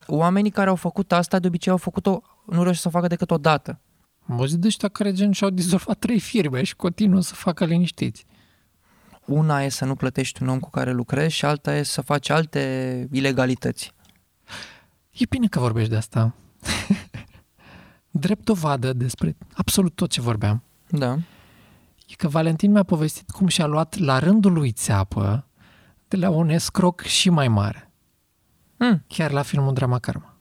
Oamenii 0.08 0.52
care 0.52 0.70
au 0.70 0.76
făcut 0.76 1.12
asta 1.12 1.40
de 1.40 1.48
obicei 1.48 1.72
au 1.72 1.78
făcut-o, 1.78 2.22
nu 2.46 2.64
reușesc 2.64 2.82
să 2.82 2.88
o 2.88 2.92
facă 2.92 3.08
decât 3.08 3.32
o 3.32 3.38
dată. 3.38 3.80
Am 4.28 4.40
auzit 4.40 4.60
de 4.60 4.68
ăștia 4.68 4.90
care 4.90 5.14
gen 5.14 5.32
și-au 5.32 5.50
dizolvat 5.50 6.00
trei 6.00 6.20
firme 6.20 6.64
și 6.64 6.76
continuă 6.76 7.22
să 7.22 7.34
facă 7.34 7.66
liniștiți. 7.66 8.26
Una 9.26 9.64
e 9.64 9.70
să 9.70 9.86
nu 9.86 9.96
plătești 9.96 10.44
un 10.44 10.50
om 10.50 10.60
cu 10.60 10.70
care 10.70 10.92
lucrezi 10.92 11.34
și 11.34 11.46
alta 11.46 11.76
e 11.76 11.84
să 11.84 12.02
faci 12.02 12.30
alte 12.30 13.08
ilegalități. 13.12 13.94
E 15.12 15.26
bine 15.30 15.48
că 15.48 15.60
vorbești 15.60 15.90
de 15.90 15.96
asta. 15.96 16.36
Drept 18.16 18.46
dovadă 18.46 18.94
despre 18.94 19.38
absolut 19.54 19.96
tot 19.96 20.10
ce 20.10 20.22
vorbeam. 20.22 20.64
Da. 20.90 21.18
E 22.08 22.16
că 22.18 22.28
Valentin 22.28 22.72
mi-a 22.72 22.84
povestit 22.84 23.30
cum 23.30 23.48
și-a 23.48 23.66
luat 23.66 23.98
la 23.98 24.20
rândul 24.20 24.54
lui 24.54 24.72
țeapă 24.72 25.46
de 26.08 26.18
la 26.18 26.30
un 26.30 26.50
escroc 26.50 27.02
și 27.02 27.30
mai 27.30 27.48
mare. 27.48 27.92
Hmm. 28.78 29.04
Chiar 29.08 29.32
la 29.32 29.42
filmul 29.42 29.74
Drama 29.74 30.00
Karma. 30.00 30.38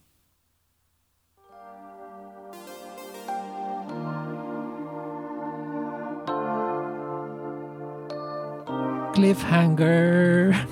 Cliffhanger. 9.13 10.69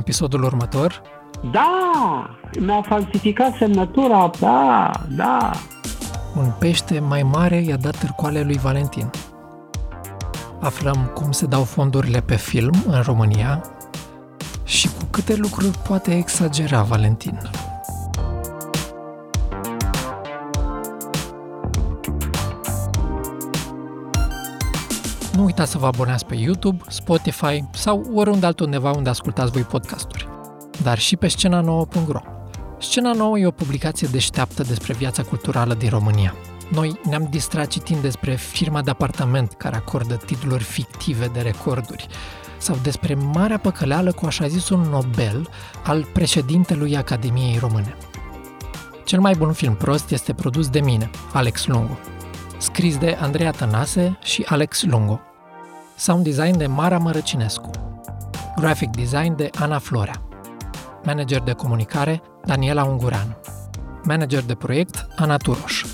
Episodul 0.00 0.42
următor, 0.44 1.02
Da, 1.52 2.30
mi-a 2.60 2.82
falsificat 2.82 3.54
semnătura, 3.56 4.30
da, 4.40 4.90
da. 5.16 5.50
un 6.36 6.52
pește 6.58 6.98
mai 6.98 7.22
mare 7.22 7.56
i-a 7.56 7.76
dat 7.76 7.96
târcoale 7.98 8.42
lui 8.42 8.58
Valentin. 8.62 9.10
Aflăm 10.60 11.10
cum 11.14 11.32
se 11.32 11.46
dau 11.46 11.64
fondurile 11.64 12.20
pe 12.20 12.36
film 12.36 12.74
în 12.86 13.00
România 13.02 13.64
și 14.64 14.86
cu 14.86 15.04
câte 15.10 15.36
lucruri 15.36 15.78
poate 15.88 16.16
exagera 16.16 16.82
Valentin. 16.82 17.38
Uitați 25.60 25.78
să 25.80 25.86
vă 25.86 25.92
abonați 25.94 26.26
pe 26.26 26.34
YouTube, 26.34 26.82
Spotify 26.88 27.64
sau 27.72 28.10
oriunde 28.14 28.46
altundeva 28.46 28.90
unde 28.90 29.08
ascultați 29.08 29.52
voi 29.52 29.62
podcasturi, 29.62 30.28
dar 30.82 30.98
și 30.98 31.16
pe 31.16 31.26
scena9.ro. 31.26 32.20
Scena 32.78 33.12
Nouă 33.12 33.38
e 33.38 33.46
o 33.46 33.50
publicație 33.50 34.08
deșteaptă 34.10 34.62
despre 34.62 34.92
viața 34.92 35.22
culturală 35.22 35.74
din 35.74 35.88
România. 35.88 36.34
Noi 36.72 37.00
ne-am 37.04 37.26
distrat 37.30 37.66
citind 37.66 38.00
despre 38.00 38.34
firma 38.34 38.82
de 38.82 38.90
apartament 38.90 39.52
care 39.52 39.76
acordă 39.76 40.14
titluri 40.14 40.62
fictive 40.62 41.26
de 41.26 41.40
recorduri 41.40 42.06
sau 42.58 42.76
despre 42.82 43.14
marea 43.14 43.58
păcăleală 43.58 44.12
cu 44.12 44.26
așa 44.26 44.46
zisul 44.46 44.78
Nobel 44.90 45.48
al 45.84 46.06
președintelui 46.12 46.96
Academiei 46.96 47.58
Române. 47.58 47.96
Cel 49.04 49.20
mai 49.20 49.34
bun 49.34 49.52
film 49.52 49.74
prost 49.74 50.10
este 50.10 50.32
produs 50.32 50.68
de 50.68 50.80
mine, 50.80 51.10
Alex 51.32 51.66
Lungo. 51.66 51.98
Scris 52.58 52.98
de 52.98 53.18
Andreea 53.20 53.50
Tănase 53.50 54.18
și 54.22 54.44
Alex 54.48 54.82
Lungo. 54.82 55.20
Sound 56.00 56.24
design 56.24 56.56
de 56.56 56.66
Mara 56.66 56.98
Mărăcinescu. 56.98 57.70
Graphic 58.56 58.90
design 58.90 59.36
de 59.36 59.50
Ana 59.58 59.78
Florea. 59.78 60.22
Manager 61.04 61.42
de 61.42 61.52
comunicare 61.52 62.22
Daniela 62.44 62.84
Ungureanu. 62.84 63.36
Manager 64.04 64.42
de 64.42 64.54
proiect 64.54 65.06
Ana 65.16 65.36
Turoș. 65.36 65.84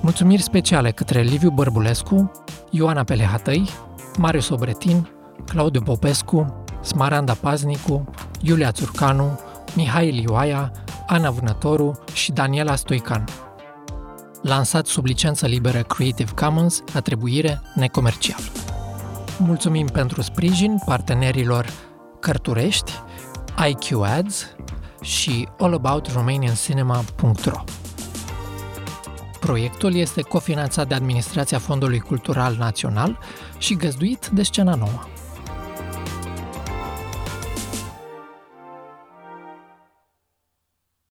Mulțumiri 0.00 0.42
speciale 0.42 0.90
către 0.90 1.20
Liviu 1.20 1.50
Bărbulescu, 1.50 2.30
Ioana 2.70 3.04
Pelehatăi, 3.04 3.70
Marius 4.18 4.48
Obretin, 4.48 5.08
Claudiu 5.44 5.82
Popescu, 5.82 6.64
Smaranda 6.82 7.32
Paznicu, 7.32 8.04
Iulia 8.40 8.72
Țurcanu, 8.72 9.40
Mihai 9.76 10.10
Lioaia, 10.10 10.72
Ana 11.06 11.30
Vânătoru 11.30 11.98
și 12.12 12.32
Daniela 12.32 12.74
Stoican. 12.74 13.24
Lansat 14.42 14.86
sub 14.86 15.04
licență 15.04 15.46
liberă 15.46 15.82
Creative 15.82 16.30
Commons, 16.34 16.82
atribuire 16.94 17.60
necomercial. 17.74 18.40
Mulțumim 19.38 19.86
pentru 19.86 20.22
sprijin 20.22 20.78
partenerilor 20.84 21.72
Cărturești, 22.20 22.92
IQ 23.68 24.02
Ads 24.02 24.56
și 25.00 25.48
allaboutRomanianCinema.ro. 25.58 27.64
Proiectul 29.40 29.94
este 29.94 30.22
cofinanțat 30.22 30.88
de 30.88 30.94
Administrația 30.94 31.58
Fondului 31.58 31.98
Cultural 31.98 32.56
Național 32.58 33.18
și 33.58 33.76
găzduit 33.76 34.26
de 34.26 34.42
Scena 34.42 34.74
Nouă. 34.74 35.13